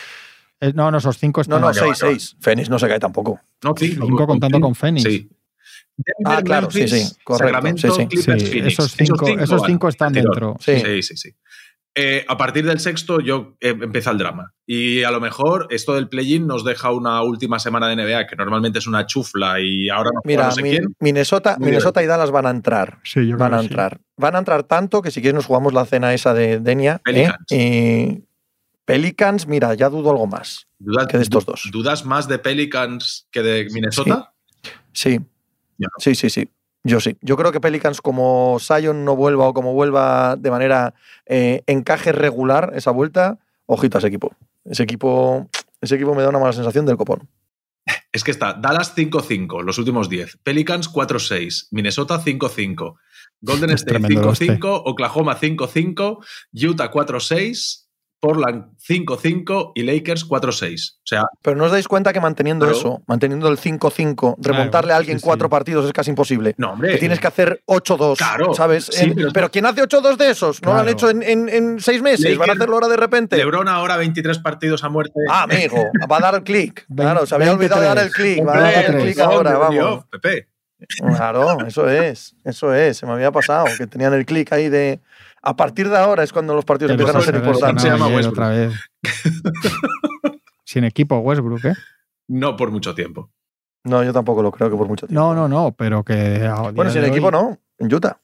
[0.61, 1.61] Eh, no, no, esos cinco No, están.
[1.61, 2.35] no, vale, vale, 6-6.
[2.39, 3.39] Fénix no se cae tampoco.
[3.63, 4.05] No, cinco.
[4.05, 5.03] Cinco contando con Phoenix.
[5.09, 5.29] Sí.
[6.05, 8.07] Denver, Ah, claro, sí, Memphis, sí, correcto, Sacramento, sí, sí.
[8.07, 8.73] Clippers, Sí, Phoenix.
[8.73, 9.69] esos cinco, esos van.
[9.69, 10.55] cinco están dentro.
[10.59, 10.79] Sí.
[10.79, 11.29] Sí, sí, sí.
[11.95, 14.53] Eh, a partir del sexto yo eh, empieza el drama.
[14.65, 18.35] Y a lo mejor esto del play-in nos deja una última semana de NBA, que
[18.35, 20.95] normalmente es una chufla y ahora no, Mira, no sé Mi- quién.
[20.99, 22.99] Minnesota, Muy Minnesota y Dallas van a entrar.
[23.03, 23.73] Sí, yo Van creo a que sí.
[23.73, 23.99] entrar.
[24.17, 26.97] Van a entrar tanto que si quieres nos jugamos la cena esa de Denia.
[26.97, 27.01] ¿eh?
[27.03, 27.45] Pelicans.
[27.51, 28.23] Y
[28.85, 30.67] Pelicans, mira, ya dudo algo más.
[30.77, 31.69] ¿Dudas, que de estos dos.
[31.71, 34.31] ¿Dudas más de Pelicans que de Minnesota?
[34.93, 35.19] Sí.
[35.79, 35.87] Ya.
[35.97, 36.47] Sí, sí, sí.
[36.83, 37.17] Yo sí.
[37.21, 40.93] Yo creo que Pelicans, como Sion no vuelva o como vuelva de manera
[41.25, 44.35] eh, encaje regular esa vuelta, ojito a ese equipo.
[44.65, 45.49] Ese equipo,
[45.81, 47.27] ese equipo me da una mala sensación del copón.
[48.11, 50.39] Es que está Dallas 5-5, los últimos 10.
[50.43, 51.67] Pelicans 4-6.
[51.71, 52.95] Minnesota 5-5.
[53.41, 54.47] Golden State tremendo este.
[54.59, 54.81] 5-5.
[54.85, 56.25] Oklahoma 5-5.
[56.53, 57.88] Utah 4-6.
[58.19, 60.93] Portland 5-5 y Lakers 4-6.
[60.97, 62.77] O sea, Pero no os dais cuenta que manteniendo Claro.
[62.77, 65.51] eso, manteniendo el 5-5, remontarle a alguien sí, cuatro sí.
[65.51, 66.53] partidos es casi imposible.
[66.57, 66.91] no, hombre.
[66.91, 68.85] Que tienes que hacer 8-2, Claro, ¿sabes?
[68.91, 70.61] sí, En- pero- pero, ¿quién hace 8-2 de esos?
[70.61, 70.91] No lo han Claro.
[70.97, 73.37] hecho en, en- en seis meses, van a Lakers- hacerlo ahora de repente.
[73.37, 75.13] LeBron ahora 23 partidos a muerte.
[75.29, 75.77] Ah, amigo,
[76.11, 76.85] va a dar el clic.
[76.95, 77.71] Claro, se había 23.
[77.71, 78.47] olvidado de dar el clic.
[78.47, 79.71] Va a dar el clic ahora, vamos.
[79.71, 80.47] Dios, Pepe.
[80.97, 84.99] Claro, eso es, eso es, se me había pasado, que tenían el clic ahí de...
[85.41, 87.81] A partir de ahora es cuando los partidos empiezan a ser importantes.
[87.83, 88.33] se llama Westbrook.
[88.33, 88.73] otra vez.
[90.65, 91.75] Sin equipo Westbrook, ¿eh?
[92.27, 93.31] No por mucho tiempo.
[93.85, 95.19] No, yo tampoco lo creo que por mucho tiempo.
[95.21, 96.47] No, no, no, pero que.
[96.75, 98.19] Bueno, sin equipo hoy- no, en Utah.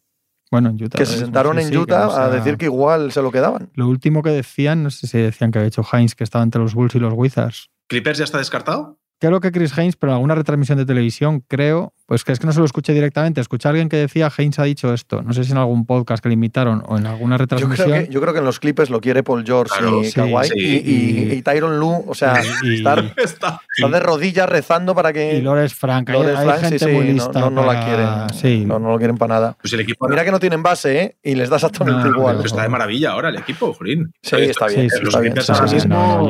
[0.51, 0.97] Bueno, en Utah.
[0.99, 3.31] Que se sentaron sí, en sí, Utah no a sea- decir que igual se lo
[3.31, 3.71] quedaban.
[3.73, 6.61] Lo último que decían, no sé si decían que había hecho Heinz, que estaba entre
[6.61, 7.71] los Bulls y los Wizards.
[7.87, 8.99] ¿Clippers ya está descartado?
[9.19, 12.45] Creo que Chris Haynes, pero en alguna retransmisión de televisión, creo, pues que es que
[12.47, 13.41] no se lo escuché directamente.
[13.41, 15.21] Escuché a alguien que decía Haynes ha dicho esto.
[15.23, 18.05] No sé si en algún podcast que le invitaron o en alguna Yo creo, retransmisión.
[18.05, 20.47] que, yo creo que en los Clippers lo quiere Paul George Claro, y sí, Kawhi.
[20.47, 20.53] sí.
[20.57, 23.59] y, y- y Tyron Lue, o sea, Y- estar, Está.
[23.89, 25.35] de rodillas rezando para que.
[25.37, 26.09] y Lores Frank.
[26.11, 27.39] Hay, hay Frank, gente sí, muy no- lista.
[27.39, 28.39] no, no la para- quieren.
[28.39, 28.65] Sí.
[28.65, 29.57] No, no lo quieren para nada.
[29.61, 31.15] Pues el equipo Mira que no tienen base, ¿eh?
[31.23, 32.35] Y les da exactamente No, igual.
[32.37, 34.11] pero está de maravilla ahora el equipo, Jolín.
[34.21, 34.87] Sí, está bien.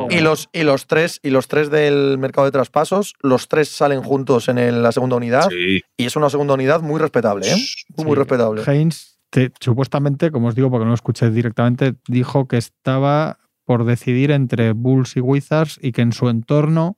[0.10, 4.02] Y los, y los tres, y los tres del mercado de traspasos, los tres salen
[4.02, 5.50] juntos en el- la segunda unidad.
[5.50, 5.65] Sí.
[5.98, 7.56] Y es una segunda unidad muy respetable, ¿eh?
[7.98, 8.16] Muy, Sí.
[8.16, 8.64] respetable.
[8.66, 13.84] Haynes, te- supuestamente, como os digo, porque no lo escuché directamente, dijo que estaba por
[13.86, 16.98] decidir entre Bulls y Wizards y que en su entorno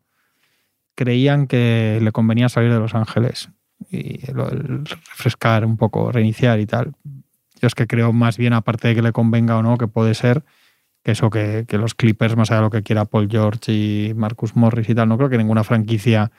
[0.95, 3.49] creían que le convenía salir de Los Ángeles
[3.91, 6.93] y refrescar un poco, reiniciar y tal.
[7.61, 10.13] Yo es que creo más bien, aparte de que le convenga o no, que puede
[10.13, 10.43] ser
[11.03, 14.13] que eso, que, que los Clippers, más allá de lo que quiera Paul George y
[14.15, 16.32] Marcus Morris y tal, no creo que ninguna franquicia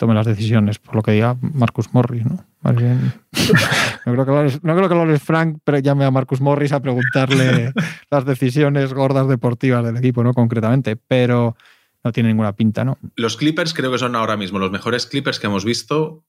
[0.00, 2.42] tome las decisiones, por lo que diga Marcus Morris, ¿no?
[2.62, 3.12] Más bien.
[4.06, 7.70] No creo que Lawrence, no creo que Lawrence Frank llame a Marcus Morris a preguntarle
[8.10, 10.32] las decisiones gordas deportivas del equipo, ¿no?
[10.32, 11.54] Concretamente, pero
[12.02, 12.96] no tiene ninguna pinta, ¿no?
[13.16, 16.24] Los Clippers creo que son ahora mismo los mejores Clippers que hemos visto.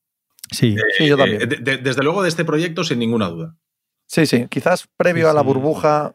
[0.51, 1.43] Sí, eh, Sí, yo también.
[1.43, 3.55] eh, de- de- desde luego de este proyecto, sin ninguna duda.
[4.11, 4.45] Sí, sí.
[4.49, 5.45] Quizás previo a la Sí.
[5.47, 6.11] burbuja,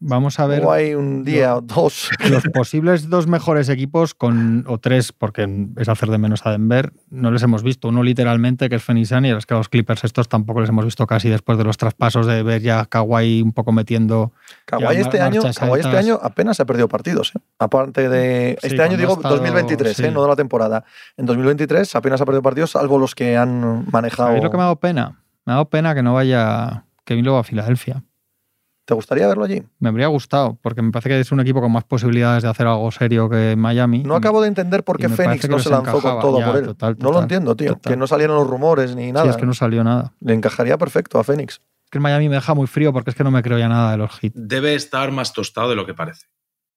[0.00, 2.10] vamos a ver o hay un día o dos.
[2.28, 6.92] los posibles dos mejores equipos con o tres, porque es hacer de menos a Denver,
[7.08, 7.86] no les hemos visto.
[7.86, 10.84] Uno literalmente, que es Phoenix y es que a los Clippers estos tampoco les hemos
[10.84, 14.32] visto casi después de los traspasos de ver ya a Kawhi un poco metiendo
[14.64, 17.32] Kawhi Ya, este, año, Kawhi este año apenas ha perdido partidos.
[17.36, 17.38] ¿eh?
[17.60, 18.58] Aparte de.
[18.60, 20.10] Sí, este año digo ha estado- 2023, ¿eh?
[20.10, 20.82] no de la temporada.
[21.16, 24.30] En 2023 apenas ha perdido partidos, salvo los que han manejado.
[24.30, 25.22] ¿Sabéis lo que me ha dado pena?
[25.44, 28.02] Me ha dado pena que no vaya Kevin Love a Filadelfia.
[28.84, 29.62] ¿Te gustaría verlo allí?
[29.80, 32.66] Me habría gustado, porque me parece que es un equipo con más posibilidades de hacer
[32.68, 34.04] algo serio que Miami.
[34.04, 36.66] No acabo de entender por qué Fénix no se lanzó con todo Ya, por él.
[36.66, 37.74] total, no lo entiendo, tío.
[37.74, 37.92] total.
[37.92, 39.24] Que no salieron los rumores ni nada.
[39.24, 40.12] Sí, es que no salió nada.
[40.20, 41.54] Le encajaría perfecto a Fénix.
[41.54, 43.90] Es que Miami me deja muy frío porque es que no me creo ya nada
[43.92, 44.34] de los hits.
[44.36, 46.26] Debe estar más tostado de lo que parece.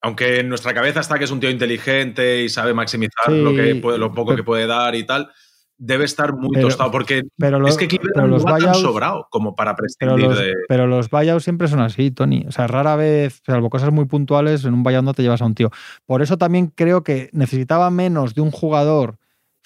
[0.02, 3.54] Aunque en nuestra cabeza está que es un tío inteligente y sabe maximizar Sí, lo,
[3.54, 5.30] que puede- lo poco pero- que puede dar y tal,
[5.80, 6.92] debe estar muy Pero- tostado.
[6.92, 9.88] Porque Pero, lo- es que pero Cleveland los no va tan sobrado como para pero
[9.98, 10.54] prescindir los, de.
[10.68, 12.46] pero los buyouts siempre son así, Tony.
[12.48, 15.46] O sea, rara vez, salvo cosas muy puntuales, en un buyout no te llevas a
[15.46, 15.72] un tío.
[16.06, 19.16] Por eso también creo que necesitaba menos de un jugador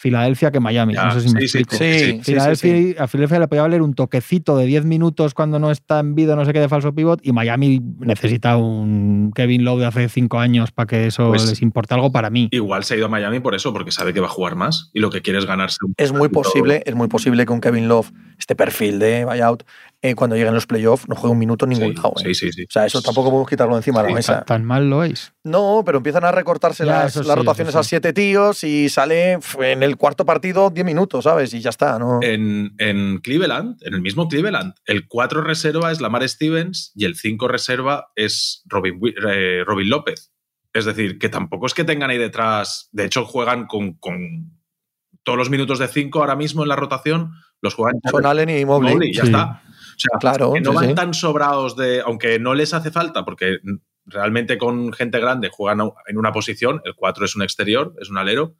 [0.04, 0.93] Filadelfia que Miami.
[0.95, 1.82] Ya, no sé si me sí, sí, explico.
[1.84, 2.95] Sí, sí, sí, Filadelfia, sí.
[2.99, 6.36] A Filadelfia le podía valer un toquecito de 10 minutos cuando no está en vida,
[6.36, 10.39] no sé qué, de falso pivot, y Miami necesita un Kevin Love de hace 5
[10.39, 12.49] años para que eso Pues- les importe algo para mí.
[12.51, 14.91] Igual se ha ido a Miami por eso, porque sabe que va a jugar más
[14.93, 17.62] y lo que quiere es ganarse un Es muy posible, es muy posible que un
[17.62, 19.64] Kevin Love, este perfil de buyout,
[20.06, 22.14] eh, cuando lleguen los playoffs, no juegue un minuto en ningún Sí, lado.
[22.18, 22.24] ¿eh?
[22.26, 22.64] sí, sí, sí.
[22.64, 24.34] O sea, eso tampoco podemos quitarlo encima de Sí, la mesa.
[24.39, 25.34] ¿Tan, tan mal lo veis?
[25.45, 28.89] No, pero empiezan a recortarse Ya, las, eso las sí, rotaciones a siete tíos y
[28.89, 31.54] sale en el cuarto partido 10 minutos, ¿sabes?
[31.54, 32.20] Y ya está, ¿no?
[32.22, 37.16] En, en Cleveland, en el mismo Cleveland, el 4 reserva es Lamar Stevens y el
[37.16, 38.99] 5 reserva es Robin,
[39.30, 40.32] eh, Robin López.
[40.74, 42.89] Es decir, que tampoco es que tengan ahí detrás.
[42.91, 44.51] De hecho, juegan con, con
[45.24, 47.32] todos los minutos de 5 ahora mismo en la rotación,
[47.62, 48.93] los juegan Son Allen y Mobley.
[48.95, 49.28] Mobley, ya Sí.
[49.28, 49.62] está.
[49.96, 50.96] O sea, Claro, que no sí, van sí.
[50.96, 52.02] tan sobrados de.
[52.02, 53.58] Aunque no les hace falta, porque
[54.06, 58.18] realmente con gente grande juegan en una posición, el 4 es un exterior, es un
[58.18, 58.56] alero.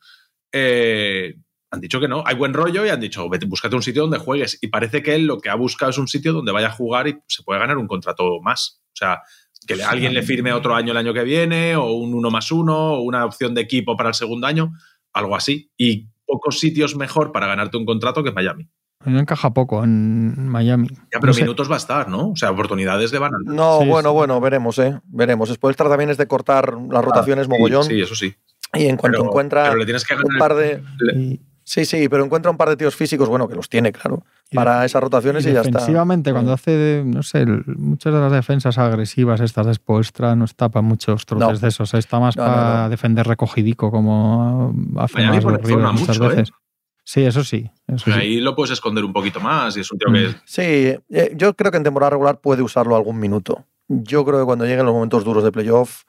[0.52, 1.36] eh,
[1.72, 4.20] han dicho que no, hay buen rollo y han dicho, vete, búscate un sitio donde
[4.20, 4.60] juegues.
[4.62, 7.08] Y parece que él lo que ha buscado es un sitio donde vaya a jugar
[7.08, 8.84] y se puede ganar un contrato más.
[8.90, 9.22] O sea,
[9.68, 12.52] que le- alguien le firme otro año el año que viene, o un uno más
[12.52, 14.72] uno, o una opción de equipo para el segundo año,
[15.14, 15.72] algo así.
[15.76, 18.70] Y pocos sitios mejor para ganarte un contrato que Miami.
[19.06, 20.88] A mí me encaja poco en Miami.
[20.89, 21.41] Ya, pero No sé.
[21.41, 22.30] minutos va a estar, ¿no?
[22.30, 23.38] O sea, oportunidades le van a.
[23.45, 24.14] No, Sí, bueno, sí.
[24.16, 24.99] bueno, veremos, ¿eh?
[25.06, 25.49] Veremos.
[25.49, 28.34] Spoelstra también es de cortar las rotaciones mogollón Ah, Sí, sí, eso sí.
[28.74, 30.82] y en cuanto Pero, encuentra pero le tienes que ganar un par de...
[31.12, 34.26] el- Sí, sí, pero encuentra un par de tíos físicos, bueno, que los tiene, claro,
[34.51, 35.70] y para esas rotaciones y, ya está.
[35.72, 40.68] defensivamente, cuando hace, no sé, muchas de las defensas agresivas estas de Spoelstra no está
[40.68, 41.58] para muchos trotes No.
[41.60, 42.89] de esos, está más No, no, para no.
[42.89, 46.43] defender recogidico como hace Miami más muchas mucho, ¿eh?
[47.04, 47.70] Sí, eso sí.
[47.88, 48.12] Eso sí.
[48.12, 50.14] Ahí lo puedes esconder un poquito más y es un tío Mm.
[50.14, 50.62] que Sí,
[51.10, 53.66] eh, yo creo que en temporada regular puede usarlo algún minuto.
[53.89, 56.04] Yo creo que cuando lleguen los momentos duros de playoff,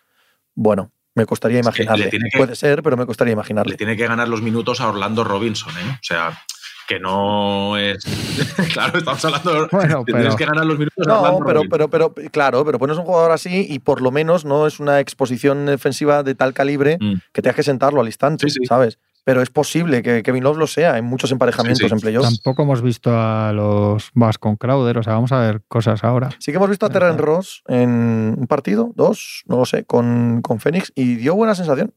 [0.55, 2.11] bueno, me costaría le imaginarle.
[2.11, 3.77] que- Puede ser, pero me costaría le imaginarle.
[3.77, 5.91] tiene que ganar los minutos a Orlando Robinson, ¿eh?
[5.95, 6.39] O sea,
[6.87, 8.05] que no es.
[8.75, 9.53] claro, estamos hablando.
[9.63, 11.89] de- Bueno, que Tienes pero- que ganar los minutos a No, Orlando pero, Robinson.
[11.91, 15.01] pero, pero, claro, pero pones un jugador así y por lo menos no es una
[15.01, 17.15] exposición defensiva de tal calibre Mm.
[17.33, 18.67] que tengas que sentarlo al instante, Sí, sí.
[18.67, 18.99] ¿sabes?
[19.25, 21.95] Pero es posible que Kevin Love lo sea en muchos emparejamientos Sí, sí.
[21.95, 22.43] en playoffs.
[22.43, 26.29] Tampoco hemos visto a los Bucks con Crowder, o sea, vamos a ver cosas ahora.
[26.39, 26.99] Sí que hemos visto a Ajá.
[26.99, 31.55] Terren Ross en un partido, dos, no lo sé, con, con Phoenix y dio buena
[31.55, 31.95] sensación.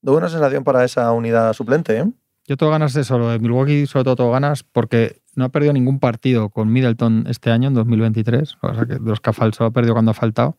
[0.00, 2.06] Dio buena sensación para esa unidad suplente, ¿eh?
[2.46, 5.48] Yo tengo ganas de eso, lo de Milwaukee sobre todo tengo ganas porque no ha
[5.50, 8.56] perdido ningún partido con Middleton este año, en 2023.
[8.62, 10.56] O sea, que de los que ha faltado, ha perdido cuando ha faltado.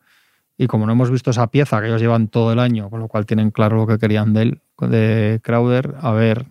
[0.56, 3.08] Y como no hemos visto esa pieza que ellos llevan todo el año, con lo
[3.08, 6.46] cual tienen claro lo que querían de él, de Crowder, a ver.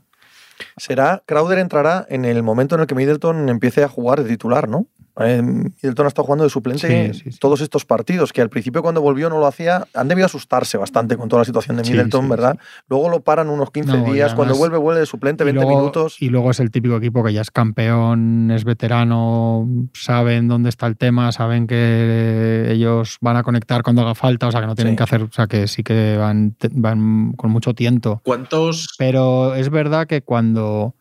[0.77, 4.67] Será, Crowder entrará en el momento en el que Middleton empiece a jugar de titular,
[4.67, 4.87] ¿no?
[5.19, 7.37] Eh, Middleton ha estado jugando de suplente Sí, sí, sí.
[7.39, 11.17] todos estos partidos, que al principio cuando volvió no lo hacía, han debido asustarse bastante
[11.17, 12.57] con toda la situación de Middleton, sí, ¿verdad?
[12.87, 15.61] Luego lo paran unos 15 No, y días, cuando vuelve, vuelve de suplente Y 20
[15.61, 16.17] luego, minutos.
[16.21, 20.87] y luego es el típico equipo que ya es campeón, es veterano, saben dónde está
[20.87, 24.75] el tema, saben que ellos van a conectar cuando haga falta, o sea que no
[24.75, 24.97] tienen Sí.
[24.97, 28.21] que hacer, o sea que sí que van, van con mucho tiento.
[28.23, 28.87] ¿Cuántos.
[28.97, 30.95] Pero es verdad que cuando.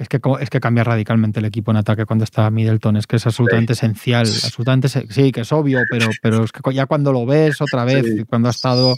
[0.00, 2.96] Es que, es que cambia radicalmente el equipo en ataque cuando está Middleton.
[2.96, 4.22] Es que es absolutamente esencial.
[4.26, 8.04] Absolutamente, sí, que es obvio, pero, pero es que ya cuando lo ves otra vez,
[8.06, 8.24] Sí.
[8.24, 8.94] cuando ha estado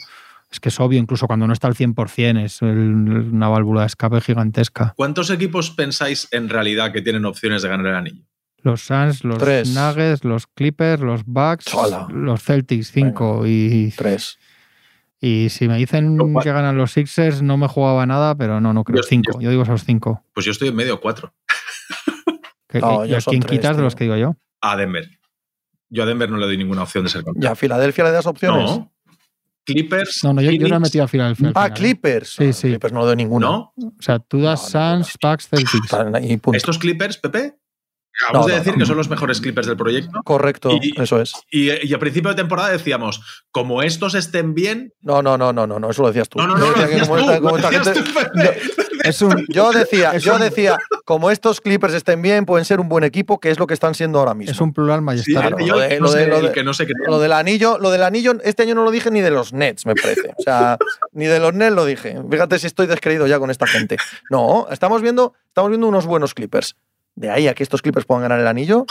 [0.51, 2.69] Es que es obvio, incluso cuando no está al 100%, es el-
[3.33, 4.93] una válvula de escape gigantesca.
[4.99, 8.23] ¿Cuántos equipos pensáis en realidad que tienen opciones de ganar el anillo?
[8.59, 9.75] Los Suns, los Tres.
[9.75, 12.07] Nuggets, los Clippers, los Bucks, Hola.
[12.13, 13.47] los Celtics, 5.
[13.47, 14.39] Y, Tres.
[15.25, 18.83] Y si me dicen que ganan los Sixers, no me jugaba nada, pero no, no
[18.85, 18.97] creo.
[19.01, 19.33] Yo- 5.
[19.35, 20.23] yo- Yo digo esos 5.
[20.35, 21.33] Pues yo estoy en medio cuatro.
[22.81, 24.35] No, ¿Y a quién tres, quitas de los que digo yo?
[24.63, 25.07] A Denver.
[25.91, 27.45] Yo a Denver no le doy ninguna opción de ser campeón.
[27.45, 28.71] ¿Y a Filadelfia le das opciones?
[28.71, 28.91] No.
[29.67, 30.21] Clippers.
[30.25, 31.49] No, no, yo, yo no he metido a Filadelfia.
[31.55, 31.75] Ah, final, ¿eh?
[31.75, 32.31] Clippers.
[32.31, 32.69] Sí, Ah, sí.
[32.69, 33.47] Clippers no le doy ninguna.
[33.47, 33.75] ¿No?
[33.77, 36.41] O sea, tú das No, no, Suns, Bucks, Celtics.
[36.41, 36.57] Punto.
[36.57, 37.59] Estos Clippers, Pepe,
[38.21, 38.79] acabamos No, de decir no.
[38.79, 40.21] que son los mejores Clippers del proyecto.
[40.25, 41.33] Correcto, Y- eso es.
[41.51, 44.93] Y, y a principio de temporada decíamos, como estos estén bien.
[45.01, 46.39] No, no, no, no, no, no, eso lo decías tú.
[46.39, 46.73] No, no, Yo no,
[49.49, 53.51] Yo decía, yo decía, como estos Clippers estén bien, pueden ser un buen equipo, que
[53.51, 54.53] es lo que están siendo ahora mismo.
[54.53, 56.73] es un plural Sí, yo lo de- de- que no.
[57.07, 59.87] Lo del anillo, lo del anillo, este año no lo dije ni de los Nets,
[59.87, 60.33] me parece.
[60.39, 60.77] O sea,
[61.13, 62.17] ni de los Nets lo dije.
[62.31, 63.97] Fíjate si estoy descreído ya con esta gente.
[64.31, 66.77] No, estamos viendo, estamos viendo unos buenos Clippers.
[67.15, 68.85] De ahí a que estos Clippers puedan ganar el anillo.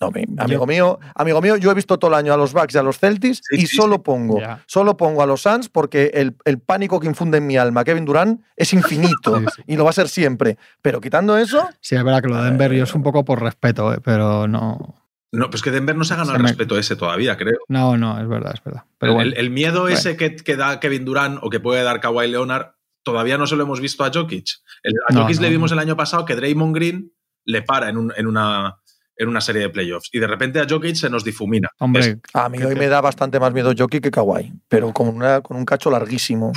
[0.00, 2.74] No, mi- amigo mío, amigo mío, yo he visto todo el año a los Bucks
[2.74, 4.02] y a los Celtics Sí, y sí, solo sí.
[4.04, 7.84] pongo, solo pongo a los Suns porque el, el pánico que infunde en mi alma
[7.84, 9.62] Kevin Durant es infinito Sí, sí.
[9.68, 10.58] y lo va a ser siempre.
[10.82, 13.40] Pero quitando eso, Sí, es verdad que lo de Denver yo es un poco por
[13.40, 14.96] respeto, eh, pero no.
[15.30, 17.58] No, pues que Denver no se ha ganado Se el me- respeto ese todavía, creo.
[17.68, 18.82] No, no, es verdad, es verdad.
[18.98, 19.96] Pero el, bueno, el- el miedo Bueno.
[19.96, 22.72] ese que, que da Kevin Durant o que puede dar Kawhi Leonard,
[23.04, 24.46] todavía no se lo hemos visto a Jokic.
[24.82, 25.76] El- a No, Jokic no, le vimos no.
[25.76, 27.12] el año pasado que Draymond Green
[27.44, 28.76] le para en, un- en una,
[29.16, 30.10] en una serie de playoffs.
[30.12, 31.68] Y de repente a Jokic se nos difumina.
[31.78, 34.92] hombre, Es- a mí hoy te- me da bastante más miedo Jockey que Kawhi, pero
[34.92, 36.52] con, una, con un cacho larguísimo.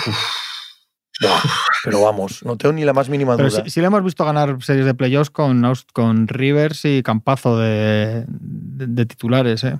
[1.19, 1.41] Buah,
[1.83, 3.63] pero vamos, no tengo ni la más mínima pero duda.
[3.63, 8.23] sí, sí le hemos visto ganar series de playoffs con, con Rivers y Campazo de,
[8.27, 9.79] de- de titulares, ¿eh?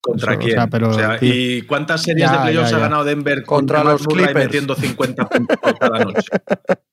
[0.00, 0.54] ¿Contra Eso, o quién?
[0.54, 1.34] sea, pero, O sea, tío.
[1.34, 4.46] ¿Y cuántas series Ya, de playoffs ha ganado Denver con Contra Jamal los Murray Clippers.
[4.46, 6.28] metiendo 50 puntos por cada noche?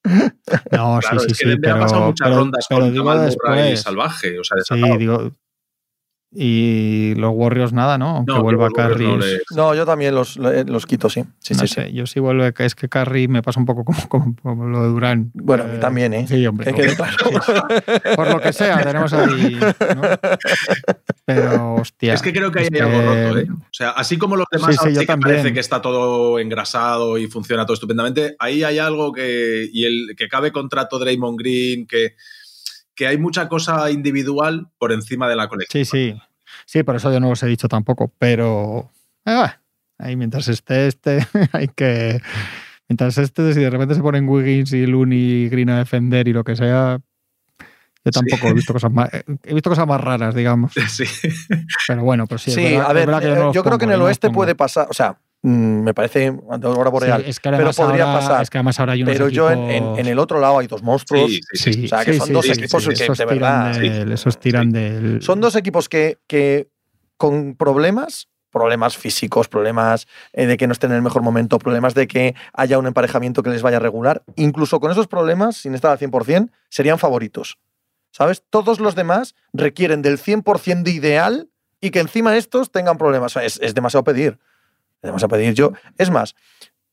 [0.72, 1.46] No, Claro, sí, sí, es que sí.
[1.50, 3.82] Denver Pero, ha pasado muchas pero- rondas pero con digo después.
[3.82, 4.40] salvaje.
[4.40, 5.32] O sea, Sí, digo.
[6.38, 8.18] Y los Warriors nada, ¿no?
[8.18, 9.06] Aunque No, vuelva Curry.
[9.08, 11.24] no le- No, yo también los, los quito, sí.
[11.40, 11.94] Sí, no sí, sé, sí.
[11.94, 14.90] yo sí vuelve, es que Curry me pasa un poco como, como, como lo de
[14.90, 15.32] Durán.
[15.34, 16.26] Bueno, a mí también, ¿eh?
[16.28, 16.74] Sí, hombre.
[16.74, 17.16] Que quede claro.
[18.16, 19.58] Por lo que sea, tenemos ahí.
[19.96, 20.02] ¿no?
[21.26, 22.14] Pero, hostia.
[22.14, 23.48] Es que creo que hay algo roto, ¿eh?
[23.50, 25.38] O sea, así como los demás Sí, sí, sí yo que también.
[25.38, 29.68] parece que está todo engrasado y funciona todo estupendamente, ahí hay algo que.
[29.72, 32.16] Y el que cabe contrato Draymond Green, que,
[32.96, 35.86] que hay mucha cosa individual por encima de la colección.
[35.86, 36.22] Sí, sí.
[36.66, 38.92] Sí, por eso yo no os he dicho tampoco, pero.
[39.26, 39.60] ah,
[39.98, 42.22] ahí mientras esté este, hay que.
[42.88, 46.34] Mientras este, si de repente se ponen Wiggins y Looney y Green a defender y
[46.34, 47.00] lo que sea.
[48.06, 49.10] Yo tampoco he visto cosas más.
[49.44, 50.72] He visto cosas más raras, digamos.
[50.90, 51.06] Sí.
[51.88, 52.52] Pero bueno, pues sí.
[52.52, 53.92] es Sí, verdad- a es ver, verdad que eh, no yo, creo pongo, que en
[53.92, 54.38] el no oeste pongo.
[54.42, 55.18] puede pasar, o sea,
[55.50, 58.42] me parece ante aurora boreal, Sí, es que pero podría ahora, pasar.
[58.42, 60.58] Es que además ahora hay unos pero yo en, en- equipos- en el otro lado
[60.58, 61.30] hay dos monstruos.
[61.30, 63.26] Sí, sí, O sea, que sí, son sí, dos sí, equipos sí, que, esos de
[63.26, 65.22] verdad, del- esos tiran del.
[65.22, 66.68] Son dos equipos que, que
[67.18, 71.94] con problemas, problemas físicos, problemas eh, de que no estén en el mejor momento, problemas
[71.94, 75.92] de que haya un emparejamiento que les vaya regular, incluso con esos problemas, sin estar
[75.92, 77.60] al 100%, serían favoritos.
[78.12, 78.42] ¿Sabes?
[78.50, 81.50] Todos los demás requieren del 100% de ideal
[81.82, 83.34] y que encima estos tengan problemas.
[83.36, 84.40] O sea, es, es demasiado pedir.
[85.06, 85.54] Es demasiado pedir.
[85.54, 86.36] Yo, es más,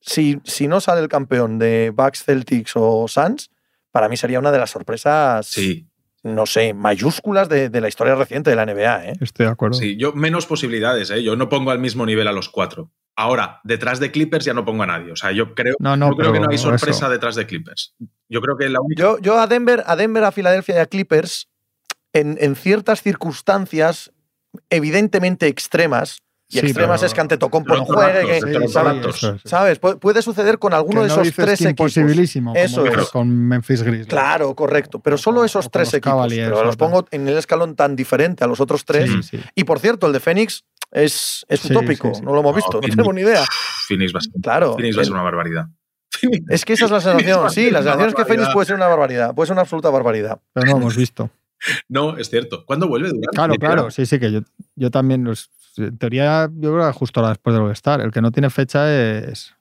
[0.00, 3.50] si, si no sale el campeón de Bucks, Celtics o Suns,
[3.90, 5.86] para mí sería una de las sorpresas Sí,
[6.22, 9.06] no sé, mayúsculas de, de la historia reciente de la NBA.
[9.06, 9.12] ¿eh?
[9.20, 9.76] Estoy de acuerdo.
[9.78, 9.96] sí.
[9.96, 11.22] Yo menos posibilidades, ¿eh?
[11.22, 12.90] Yo no pongo al mismo nivel a los cuatro.
[13.16, 15.12] Ahora, detrás de Clippers ya no pongo a nadie.
[15.12, 17.10] O sea, yo creo, No, no, yo creo que no hay sorpresa eso.
[17.10, 17.94] detrás de Clippers.
[18.28, 19.02] Yo creo que la única.
[19.02, 21.48] Yo, yo a Denver, a Denver, a Filadelfia y a Clippers,
[22.14, 24.12] en, en ciertas circunstancias
[24.70, 26.22] evidentemente extremas,
[26.52, 28.68] y Sí, extremas pero- es que ante Tocompo no juegue,
[29.44, 29.78] ¿sabes?
[29.78, 31.96] Puede suceder con alguno Que de no esos dices tres que equipos.
[31.96, 33.08] imposibilísimo, Eso como es.
[33.08, 34.06] con Memphis Grizzlies.
[34.08, 35.00] Claro, correcto.
[35.00, 36.10] Pero solo esos tres los equipos.
[36.12, 39.10] Cavaliers Pero los pongo en el escalón tan diferente a los otros tres.
[39.10, 39.40] Sí, sí.
[39.54, 42.08] Y por cierto, el de Fénix es, es Sí, utópico.
[42.08, 42.22] sí, sí.
[42.22, 43.44] No lo hemos visto, no Phoenix- tenemos ni idea.
[43.88, 44.74] Phoenix va a ser, Claro.
[44.74, 45.66] Phoenix va a ser una barbaridad.
[46.50, 47.50] Es que esa es la sensación.
[47.50, 48.52] Sí, la sensación es que Fénix barbaridad.
[48.52, 49.34] puede ser una barbaridad.
[49.34, 50.40] Puede ser una absoluta barbaridad.
[50.52, 51.30] Pero no lo hemos visto.
[51.88, 52.66] No, es cierto.
[52.66, 53.34] ¿Cuándo vuelve Durant?
[53.36, 53.90] Claro, claro.
[53.92, 54.40] Sí, sí, que yo,
[54.74, 55.22] yo también.
[55.22, 58.00] los- en teoría, yo creo que justo ahora después del All-Star.
[58.00, 59.54] El que no tiene fecha es,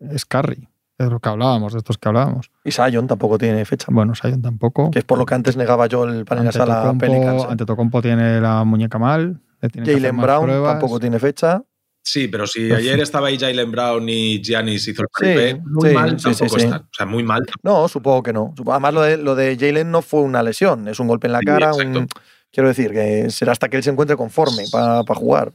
[0.00, 0.68] es Curry.
[0.98, 2.50] Es lo que hablábamos, de estos que hablábamos.
[2.64, 3.86] Y Sion tampoco tiene fecha.
[3.90, 4.90] Bueno, Sion tampoco.
[4.90, 7.02] Que es por lo que antes negaba yo el pan en la sala a Pelicans.
[7.44, 7.52] Antetokounmpo, ¿eh?
[7.52, 9.40] Antetokounmpo tiene la muñeca mal.
[9.60, 10.72] Jalen Brown pruebas.
[10.72, 11.62] tampoco tiene fecha.
[12.04, 13.00] Sí, pero si Pues ayer sí.
[13.02, 16.40] estaba ahí Jalen Brown y Giannis hizo el Sí, triple, muy sí, mal sí, sí,
[16.40, 16.64] tampoco sí.
[16.66, 16.80] están.
[16.82, 17.42] O sea, muy mal.
[17.62, 18.54] No, supongo que no.
[18.68, 21.38] Además, lo de, lo de Jalen no fue una lesión, es un golpe en la
[21.38, 21.70] Sí, cara.
[21.70, 21.98] exacto.
[22.00, 22.08] un-
[22.52, 25.52] quiero decir, que será hasta que él se encuentre conforme para jugar.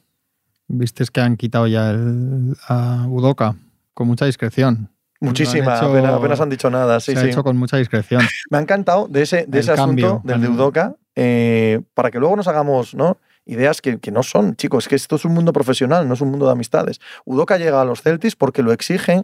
[0.68, 3.56] Viste que han quitado ya el, a Udoka
[3.94, 4.90] con mucha discreción.
[5.20, 7.00] Muchísima, hecho- apenas, apenas han dicho nada.
[7.00, 7.30] Sí, se ha sí.
[7.30, 8.22] hecho con mucha discreción.
[8.52, 12.12] Me ha encantado de ese, de El ese cambio, asunto del de Udoka, eh, para
[12.12, 13.18] que luego nos hagamos ¿no?
[13.46, 16.22] ideas que, que no son, chicos, es que esto es un mundo profesional, no es
[16.22, 17.00] un mundo de amistades.
[17.26, 19.24] Udoka llega a los Celtics porque lo exige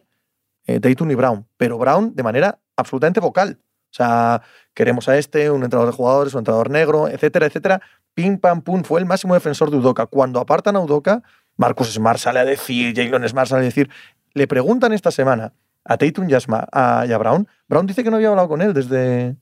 [0.65, 3.59] eh, Tatum y Brown, pero Brown de manera absolutamente vocal.
[3.93, 4.41] O sea,
[4.73, 7.79] queremos a este, un entrenador de jugadores, un entrenador negro, etcétera, etcétera.
[8.15, 10.07] Pim, pam, pum, fue el máximo defensor de Udoka.
[10.07, 11.21] Cuando apartan a Udoka,
[11.57, 13.91] Marcus Smart sale a decir, Jalen Smart sale a decir,
[14.33, 15.53] le preguntan esta semana
[15.85, 17.47] a Tatum y a Brown.
[17.67, 19.35] Brown dice que no había hablado con él desde,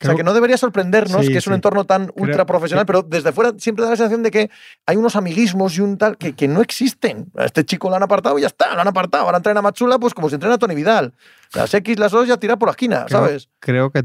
[0.00, 1.56] o sea, que no debería sorprendernos Sí, que es un sí.
[1.56, 4.50] entorno tan ultra profesional, pero desde fuera siempre da la sensación de que
[4.86, 7.30] hay unos amiguismos y un tal que, que no existen.
[7.36, 9.24] A este chico lo han apartado y ya está, lo han apartado.
[9.24, 11.14] Ahora entrena a Machula, pues como si entrena a Tony Vidal.
[11.54, 13.48] Las X, las O ya tirar por la esquina, ¿sabes?
[13.60, 14.04] Creo que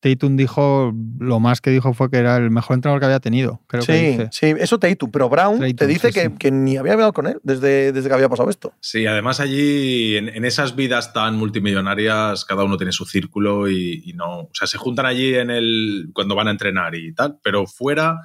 [0.00, 3.60] Tatum dijo, lo más que dijo fue que era el mejor entrenador que había tenido.
[3.66, 4.28] Creo que Sí, dice.
[4.32, 6.34] sí, eso Tatum, pero Brown te dice sí, que, sí.
[6.38, 8.72] que ni había hablado con él desde, desde que había pasado esto.
[8.80, 14.02] Sí, además allí, en, en esas vidas tan multimillonarias, cada uno tiene su círculo y,
[14.04, 14.40] y no.
[14.40, 16.10] O sea, se juntan allí en el.
[16.14, 18.16] cuando van a entrenar y tal, pero fuera,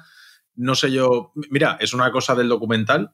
[0.54, 1.32] no sé yo.
[1.50, 3.12] Mira, es una cosa del documental,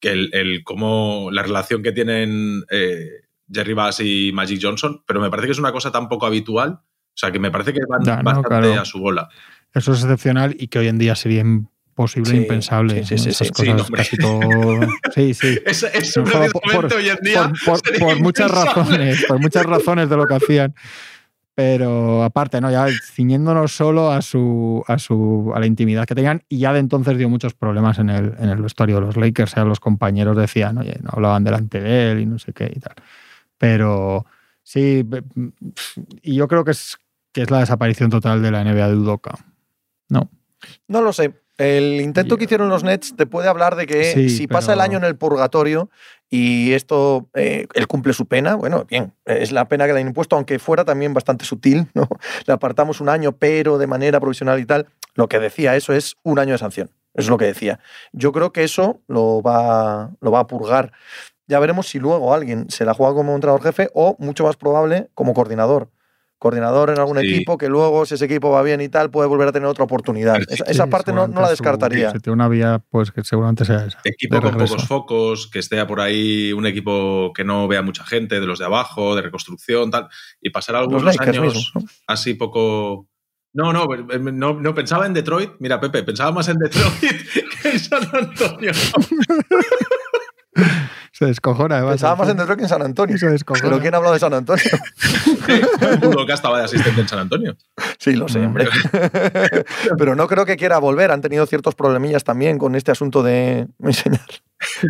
[0.00, 1.30] que el, el cómo.
[1.32, 3.08] la relación que tienen eh,
[3.50, 6.80] Jerry Bass y Magic Johnson, pero me parece que es una cosa tan poco habitual.
[7.14, 8.80] O sea, que me parece que van no, bastante claro.
[8.80, 9.28] a su bola.
[9.74, 13.04] Eso es excepcional y que hoy en día sería imposible, Sí, impensable.
[13.04, 13.20] sí, sí, ¿no?
[13.22, 13.52] sí, Esas sí.
[13.54, 14.02] Sí, cosas hombre.
[14.02, 14.40] casi todo.
[15.14, 15.58] Sí, sí.
[15.66, 17.52] Es, es un No, por- por- hoy en día.
[17.66, 20.74] por, por- muchas razones, por muchas razones de lo que hacían.
[21.54, 22.70] Pero aparte, ¿no?
[22.70, 26.78] Ya ciñéndonos solo a su, a su a la intimidad que tenían, y ya de
[26.78, 29.52] entonces dio muchos problemas en el, en el vestuario de los Lakers.
[29.52, 32.72] O sea, los compañeros decían, oye, no hablaban delante de él y no sé qué
[32.74, 32.94] y tal.
[33.58, 34.24] Pero
[34.62, 35.22] sí, be-
[36.22, 36.96] y yo creo que es,
[37.32, 39.34] que es la desaparición total de la NBA de Udoka.
[40.08, 40.30] No.
[40.88, 41.34] No lo sé.
[41.58, 44.80] El intento que hicieron los Nets te puede hablar de que Sí, si pasa el
[44.80, 45.90] año en el purgatorio
[46.30, 50.06] y esto, eh, él cumple su pena, bueno, bien, es la pena que le han
[50.08, 52.08] impuesto, aunque fuera también bastante sutil, ¿no?
[52.46, 54.86] Le apartamos un año, pero de manera provisional y tal.
[55.14, 56.90] Lo que decía eso es un año de sanción.
[57.14, 57.78] Eso es lo que decía.
[58.12, 60.92] Yo creo que eso lo va, lo va a purgar.
[61.46, 65.10] Ya veremos si luego alguien se la juega como entrenador jefe o, mucho más probable,
[65.14, 65.90] como coordinador.
[66.38, 67.26] Coordinador en algún Sí.
[67.26, 69.84] equipo que luego, si ese equipo va bien y tal, puede volver a tener otra
[69.84, 70.40] oportunidad.
[70.48, 72.10] Esa, esa Sí, parte no, no la su- descartaría.
[72.10, 74.00] Si tiene una vía, pues que seguramente sea esa.
[74.02, 78.40] Equipo con pocos focos, que esté por ahí un equipo que no vea mucha gente,
[78.40, 80.08] de los de abajo, de reconstrucción, tal,
[80.40, 81.72] y pasar algunos años
[82.08, 83.06] así poco.
[83.54, 85.50] No, no, eh, no, no, pensaba en Detroit.
[85.60, 86.92] Mira, Pepe, pensaba más en Detroit
[87.62, 88.72] que en San Antonio.
[91.12, 91.92] Se descojona, además.
[91.92, 93.18] Pensaba más en Detroit que en San Antonio.
[93.18, 93.68] Se descojona.
[93.68, 94.64] Pero ¿quién ha hablado de San Antonio?
[96.02, 97.54] Udoka estaba de asistente en San Antonio.
[97.98, 98.66] Sí, lo sé, hombre.
[99.98, 101.10] Pero no creo que quiera volver.
[101.10, 104.22] Han tenido ciertos problemillas también con este asunto de enseñar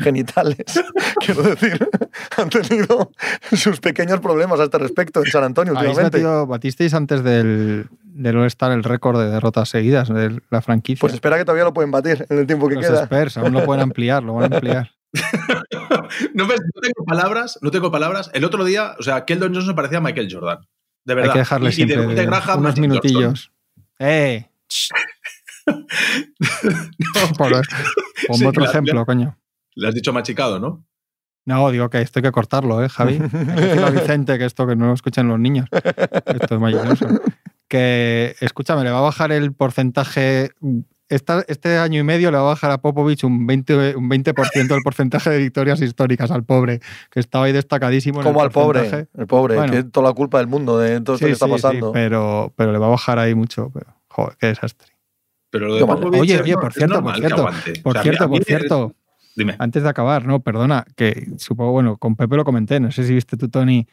[0.03, 0.65] genitales.
[1.25, 1.89] Quiero decir,
[2.37, 3.11] han tenido
[3.53, 6.19] sus pequeños problemas a este respecto en San Antonio últimamente.
[6.19, 11.01] metido, batisteis antes del, del All-Star el récord de derrotas seguidas de la franquicia.
[11.01, 13.03] Pues espera que todavía lo pueden batir en el tiempo que los queda.
[13.05, 14.91] Spurs aún lo pueden ampliar, lo van a ampliar.
[16.35, 18.31] No, tengo palabras, no tengo palabras.
[18.35, 20.59] El otro día, o sea, Keldon Johnson parecía Michael Jordan.
[21.05, 21.31] De verdad.
[21.31, 22.81] Hay que dejarle Y- y siempre Graham, unos Johnson.
[22.81, 23.53] minutillos.
[23.99, 24.49] ¡Eh!
[25.67, 25.77] No,
[27.39, 29.39] Por, ponme Sí, otro la- ejemplo, coño.
[29.75, 30.85] le has dicho machicado, ¿no?
[31.45, 33.15] No, digo que esto hay que cortarlo, ¿eh, Javi?
[33.23, 33.29] Hay
[33.75, 35.67] que a Vicente que esto que no lo escuchen los niños.
[35.73, 37.09] Esto es maravilloso.
[37.69, 40.53] Que, escúchame, le va a bajar el porcentaje.
[41.15, 44.33] Esta- este año y medio le va a bajar a Popovich un 20%, un 20
[44.33, 48.21] del porcentaje de victorias históricas al pobre, que estaba ahí destacadísimo.
[48.21, 49.73] en el Como al pobre, el pobre, Bueno.
[49.73, 51.63] que es toda la culpa del mundo de todo esto Sí, que está sí, sí,
[51.63, 51.93] pasando.
[51.93, 53.71] pero, pero le va a bajar ahí mucho.
[53.73, 54.89] Pero, joder, qué desastre.
[55.51, 55.87] Pero lo de.
[55.87, 57.83] Popovich Oye, oye, por cierto, normal por cierto.
[57.83, 58.95] Por O sea, a cierto, mí- a por mí- cierto,
[59.37, 59.57] Dime.
[59.59, 63.15] antes de acabar, no, perdona, que supongo, bueno, con Pepe lo comenté, no sé si
[63.15, 63.87] viste tú, Tony,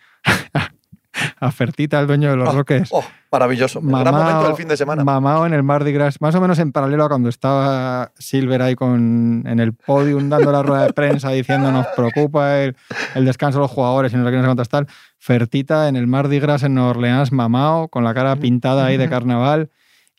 [1.40, 2.90] a Fertita, el dueño de los Oh, Rockets.
[2.92, 3.80] Oh, maravilloso.
[3.82, 5.04] Gran momento del fin de semana.
[5.04, 8.76] mamao en el Mardi Gras, más o menos en paralelo a cuando estaba Silver ahí
[8.76, 12.76] con, en el podium dando la rueda de prensa diciendo nos preocupa el,
[13.16, 14.88] el descanso de los jugadores y no sé qué, no sé cuántas tal.
[15.18, 19.10] Fertita en el Mardi Gras en Nueva Orleans, mamao, con la cara pintada ahí de
[19.10, 19.70] carnaval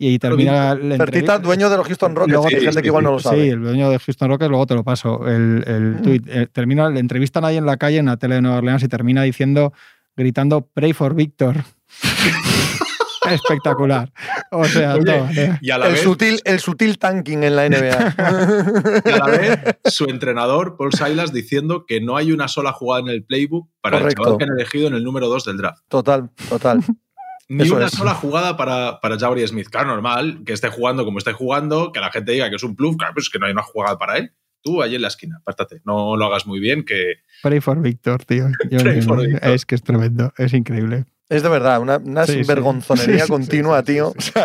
[0.02, 2.86] y termina la Fertita, dueño de los Houston Rockets, Luego que hay te- gente que
[2.88, 3.48] igual no lo Sí, sabe.
[3.50, 5.26] el dueño de Houston Rockets, luego te lo paso.
[5.28, 6.26] El, el tuit.
[6.26, 8.88] Eh, termina, le entrevistan ahí en la calle, en la tele de Nueva Orleans, y
[8.88, 9.74] termina diciendo,
[10.16, 11.64] gritando, Pray for Victor.
[13.30, 14.10] Espectacular.
[14.50, 15.58] O sea, Oye, todo, ¿eh?
[15.60, 18.14] Y a la El vez, sutil, el sutil tanking en la NBA.
[19.04, 23.02] y a la vez, su entrenador, Paul Silas, diciendo que no hay una sola jugada
[23.02, 24.22] en el playbook para Correcto.
[24.22, 25.82] el chaval que han elegido en el número 2 del draft.
[25.88, 26.82] total, total.
[27.48, 27.92] Ni Eso una es.
[27.92, 29.68] sola jugada para, para Jabari Smith.
[29.68, 32.74] Claro, normal, que esté jugando como esté jugando, que la gente diga que es un
[32.76, 34.32] bluff, claro, pues es que no hay una jugada para él.
[34.62, 35.80] Tú allí en la esquina, apártate.
[35.84, 37.14] No lo hagas muy bien, que.
[37.42, 38.48] Pray for Victor, tío.
[38.70, 39.50] Yo Pray for Victor.
[39.50, 41.06] Es que es tremendo, es increíble.
[41.28, 44.12] Es de verdad, una, una Sí, sinvergonzonería Sí, sí, continua, sí, sí, tío.
[44.18, 44.30] sí.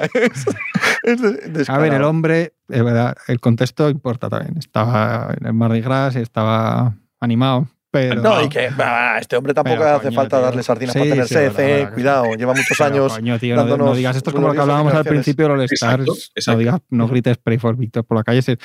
[1.05, 4.57] O sea, es, A ver, el hombre, es verdad, el contexto importa también.
[4.57, 8.21] Estaba en el Mardi Gras y estaba animado, pero.
[8.21, 10.45] No, y que bah, este hombre tampoco Pero, hace coño, falta tío.
[10.45, 12.85] darle sardinas Sí, para tener sí, sed, verdad, eh, verdad que Cuidado, lleva muchos Pero,
[12.85, 13.13] años.
[13.13, 16.01] coño, tío, no, digas esto es como lo que hablábamos al principio del All Stars.
[16.35, 18.41] Exacto, No, digas, no grites Pray for Victor por la calle.
[18.41, 18.57] Si,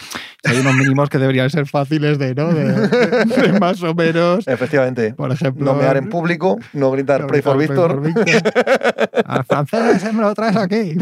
[0.45, 2.53] hay unos mínimos que deberían ser fáciles de, ¿no?
[2.53, 4.49] De, de más o menos.
[4.49, 5.15] Efectivamente.
[5.15, 5.65] Por ejemplo.
[5.65, 8.03] No mear en público, no gritar no Pray for Victor.
[9.27, 10.97] Al francés ese me lo traes aquí.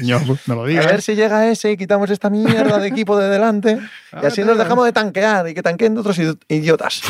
[0.00, 3.28] Coño, no lo A ver si llega ese y quitamos esta mierda de equipo de
[3.28, 3.78] delante.
[4.22, 7.02] Y así nos dejamos de tanquear y que tanqueen otros idi- idiotas.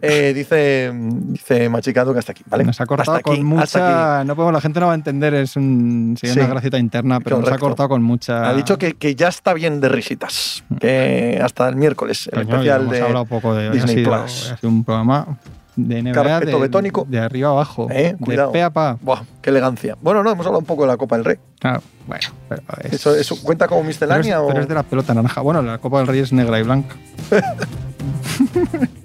[0.00, 2.64] Eh, dice, dice Machicado que hasta aquí, ¿vale?
[2.64, 4.24] Nos ha cortado Hasta con mucha.
[4.24, 6.28] No podemos, la gente no va a entender, es un, Sí.
[6.30, 8.48] una gracieta interna, pero nos ha cortado con mucha.
[8.48, 10.64] Ha dicho que, que ya está bien de risitas.
[10.80, 13.02] Que hasta el miércoles, el Coño, especial hemos de.
[13.02, 13.70] hablado poco de.
[13.70, 14.54] Disney ha, sido, Plus.
[14.62, 15.38] un programa
[15.76, 17.06] de NBA Carpeto de, betónico.
[17.08, 17.88] de arriba abajo.
[17.90, 18.48] Eh, cuidado.
[18.48, 18.96] De pe a pa.
[19.00, 19.96] Buah, qué elegancia.
[20.00, 21.36] Bueno, no, hemos hablado un poco de la Copa del Rey.
[21.58, 24.48] Claro, bueno, pero es, ¿Eso, eso cuenta como pero es, miscelánea o.?
[24.48, 25.40] pero es de la pelota naranja.
[25.40, 26.96] Bueno, la Copa del Rey es negra y blanca.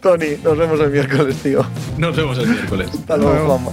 [0.00, 1.64] Tony, nos vemos el miércoles, tío.
[1.96, 2.90] Nos vemos el miércoles.
[2.92, 3.46] Hasta luego.
[3.46, 3.72] Juanma.